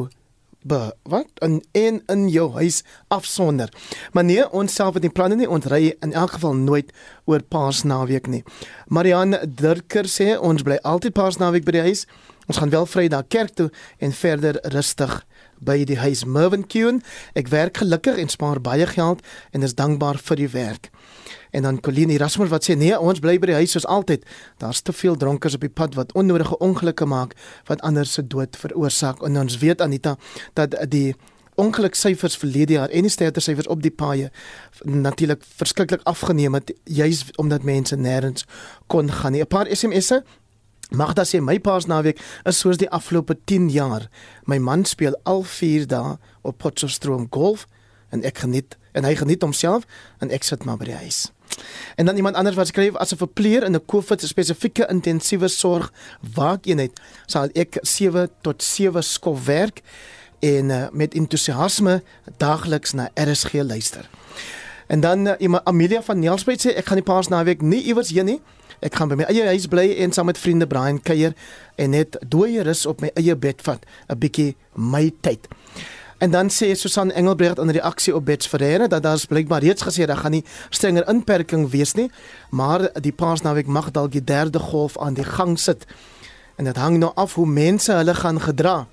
be, 0.62 0.78
wat 1.10 1.42
in 1.42 1.58
en 1.74 1.98
in 2.14 2.28
jou 2.30 2.46
huis 2.54 2.84
afsonder. 3.10 3.74
Maar 4.14 4.28
nee, 4.30 4.46
ons 4.54 4.78
self 4.78 4.94
het 4.94 5.08
nie 5.08 5.10
planne 5.10 5.34
nie. 5.40 5.50
Ons 5.50 5.66
ry 5.72 5.96
in 5.98 6.14
elk 6.14 6.36
geval 6.38 6.54
nooit 6.54 6.94
oor 7.26 7.42
Paasnaweek 7.42 8.30
nie. 8.30 8.44
Marianne 8.86 9.42
Dirker 9.42 10.06
sê 10.06 10.36
ons 10.38 10.62
bly 10.62 10.78
altyd 10.86 11.18
Paasnaweek 11.18 11.66
by 11.66 11.80
die 11.80 11.88
huis. 11.90 12.06
Ons 12.46 12.62
gaan 12.62 12.70
wel 12.70 12.86
Vrydag 12.86 13.26
kerk 13.26 13.58
toe 13.58 13.72
en 13.98 14.14
verder 14.14 14.62
rustig 14.70 15.18
by 15.60 15.84
die 15.84 15.98
huis 16.00 16.24
Mervin 16.24 16.66
Kuhn. 16.66 17.02
Ek 17.38 17.48
werk 17.52 17.80
gelukkig 17.82 18.18
en 18.18 18.28
spaar 18.28 18.60
baie 18.60 18.86
geld 18.86 19.24
en 19.52 19.62
is 19.62 19.76
dankbaar 19.78 20.18
vir 20.18 20.36
die 20.36 20.48
werk. 20.48 20.90
En 21.50 21.62
dan 21.62 21.80
Colleen 21.80 22.10
Erasmus 22.10 22.48
wat 22.48 22.66
sê 22.66 22.76
nee, 22.78 22.94
ons 22.98 23.20
bly 23.20 23.38
by 23.38 23.50
die 23.50 23.58
huis 23.58 23.74
soos 23.74 23.86
altyd. 23.86 24.24
Daar's 24.62 24.82
te 24.82 24.92
veel 24.92 25.16
dronkers 25.16 25.58
op 25.58 25.66
die 25.66 25.72
pad 25.72 25.96
wat 25.98 26.14
onnodige 26.18 26.58
ongelukke 26.58 27.06
maak 27.06 27.34
wat 27.66 27.82
ander 27.86 28.06
se 28.06 28.26
dood 28.26 28.56
veroorsaak. 28.56 29.22
En 29.26 29.38
ons 29.40 29.58
weet 29.58 29.82
Anita 29.82 30.16
dat 30.54 30.76
die 30.88 31.14
ongeluksyfers 31.60 32.36
verlede 32.40 32.72
jaar 32.78 32.88
en 32.88 33.04
die 33.04 33.12
sterftesyfers 33.12 33.68
op 33.68 33.82
die 33.84 33.92
paaie 33.92 34.30
natuurlik 34.84 35.42
verskriklik 35.44 36.04
afgeneem 36.08 36.56
het 36.56 36.72
juis 36.84 37.24
omdat 37.36 37.66
mense 37.66 37.96
nêrens 37.96 38.46
kon 38.86 39.10
gaan 39.10 39.32
nie. 39.32 39.42
'n 39.42 39.46
Paar 39.46 39.66
SMS'e 39.68 40.22
Magda 40.90 41.22
sê 41.24 41.38
my 41.40 41.58
paasnaweek 41.62 42.18
is 42.44 42.58
soos 42.58 42.78
die 42.80 42.90
afgelope 42.90 43.36
10 43.46 43.68
jaar. 43.70 44.08
My 44.50 44.58
man 44.58 44.84
speel 44.84 45.14
al 45.22 45.42
4 45.42 45.86
dae 45.86 46.16
op 46.42 46.58
Potchefstroom 46.58 47.28
golf 47.30 47.66
en 48.10 48.24
ek 48.26 48.42
geniet 48.42 48.76
en 48.92 49.06
hy 49.06 49.14
geniet 49.14 49.42
homself 49.46 49.86
en 50.18 50.32
ek 50.34 50.42
sit 50.46 50.66
maar 50.66 50.80
by 50.80 50.90
die 50.90 50.98
huis. 51.06 51.28
En 51.94 52.06
dan 52.06 52.16
iemand 52.16 52.34
anders 52.34 52.56
wat 52.56 52.66
skryf 52.66 52.96
as 52.98 53.12
'n 53.12 53.22
verpleer 53.22 53.62
in 53.62 53.74
'n 53.74 53.86
COVID 53.86 54.22
spesifieke 54.22 54.86
intensiewe 54.90 55.48
sorg 55.48 55.92
waakeenheid 56.34 57.00
sal 57.26 57.48
ek 57.54 57.78
7 57.82 58.28
tot 58.40 58.62
7 58.62 59.02
skof 59.02 59.44
werk 59.44 59.82
en 60.40 60.70
uh, 60.70 60.86
met 60.92 61.14
entoesiasme 61.14 62.02
daagliks 62.36 62.92
na 62.92 63.10
RSG 63.14 63.52
luister. 63.52 64.08
En 64.86 65.00
dan 65.00 65.26
uh, 65.26 65.32
iemand 65.38 65.64
Amelia 65.64 66.02
van 66.02 66.18
Nelspruit 66.18 66.60
sê 66.60 66.74
ek 66.74 66.86
gaan 66.86 66.96
die 66.96 67.12
paasnaweek 67.12 67.62
nie 67.62 67.82
iewers 67.82 68.10
heen 68.10 68.24
nie. 68.24 68.40
Ek 68.80 68.94
gaan 68.96 69.08
by 69.08 69.18
my 69.20 69.28
eie 69.28 69.44
huis 69.52 69.68
bly 69.68 69.86
en 70.00 70.12
saam 70.12 70.30
met 70.30 70.38
vriende 70.40 70.66
Brian 70.66 71.00
kuier 71.04 71.34
en 71.76 71.92
net 71.92 72.16
dooie 72.28 72.62
rus 72.64 72.86
op 72.88 73.00
my 73.04 73.10
eie 73.14 73.36
bed 73.36 73.60
vat, 73.62 73.84
'n 74.08 74.18
bietjie 74.18 74.56
my 74.74 75.12
tyd. 75.20 75.48
En 76.20 76.30
dan 76.30 76.50
sê 76.50 76.74
Susan 76.74 77.10
Engelbrecht 77.10 77.58
in 77.58 77.70
reaksie 77.70 78.14
op 78.14 78.24
Bets 78.24 78.46
Ferreira 78.46 78.86
dat 78.86 79.02
daar 79.02 79.24
blykbaar 79.28 79.62
reeds 79.62 79.82
gesê 79.82 80.04
dat 80.04 80.18
gaan 80.18 80.30
nie 80.30 80.44
strenger 80.68 81.08
inperking 81.08 81.70
wees 81.70 81.94
nie, 81.94 82.10
maar 82.50 82.90
die 83.00 83.12
Paasnaweek 83.12 83.66
mag 83.66 83.90
dalk 83.90 84.12
die 84.12 84.24
derde 84.24 84.58
golf 84.58 84.98
aan 84.98 85.14
die 85.14 85.24
gang 85.24 85.58
sit. 85.58 85.86
En 86.56 86.64
dit 86.64 86.76
hang 86.76 86.98
nou 86.98 87.12
af 87.14 87.34
hoe 87.34 87.46
mense 87.46 87.92
hulle 87.92 88.14
gaan 88.14 88.40
gedra. 88.40 88.86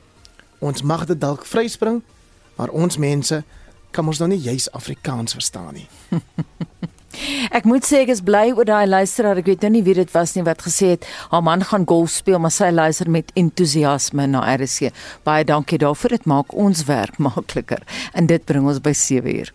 Ons 0.60 0.82
mag 0.82 1.06
dit 1.06 1.22
dalk 1.22 1.46
vryspring, 1.46 2.02
maar 2.56 2.70
ons 2.70 2.98
mense 2.98 3.44
kan 3.92 4.08
ons 4.08 4.20
nou 4.20 4.30
nie 4.30 4.40
juis 4.40 4.72
Afrikaans 4.72 5.34
verstaan 5.34 5.74
nie. 5.74 5.88
Ek 7.52 7.68
moet 7.70 7.86
sê 7.88 8.04
ek 8.06 8.14
is 8.16 8.24
bly 8.26 8.52
oor 8.56 8.68
daai 8.68 8.88
luisteraar. 8.88 9.42
Ek 9.42 9.50
weet 9.50 9.66
nou 9.66 9.74
nie 9.78 9.84
wie 9.88 9.98
dit 9.98 10.16
was 10.16 10.36
nie 10.38 10.46
wat 10.48 10.64
gesê 10.66 10.94
het 10.96 11.08
haar 11.32 11.44
man 11.44 11.66
gaan 11.68 11.88
golf 11.88 12.12
speel, 12.16 12.40
maar 12.40 12.54
sy 12.54 12.72
luister 12.72 13.10
met 13.10 13.32
entoesiasme 13.36 14.28
na 14.32 14.44
RC. 14.56 14.92
Baie 15.28 15.46
dankie 15.48 15.82
daarvoor. 15.82 16.18
Dit 16.18 16.26
maak 16.26 16.54
ons 16.54 16.86
werk 16.90 17.18
makliker. 17.30 17.84
En 18.14 18.28
dit 18.30 18.46
bring 18.46 18.68
ons 18.68 18.82
by 18.84 18.94
7 18.94 19.34
uur. 19.38 19.54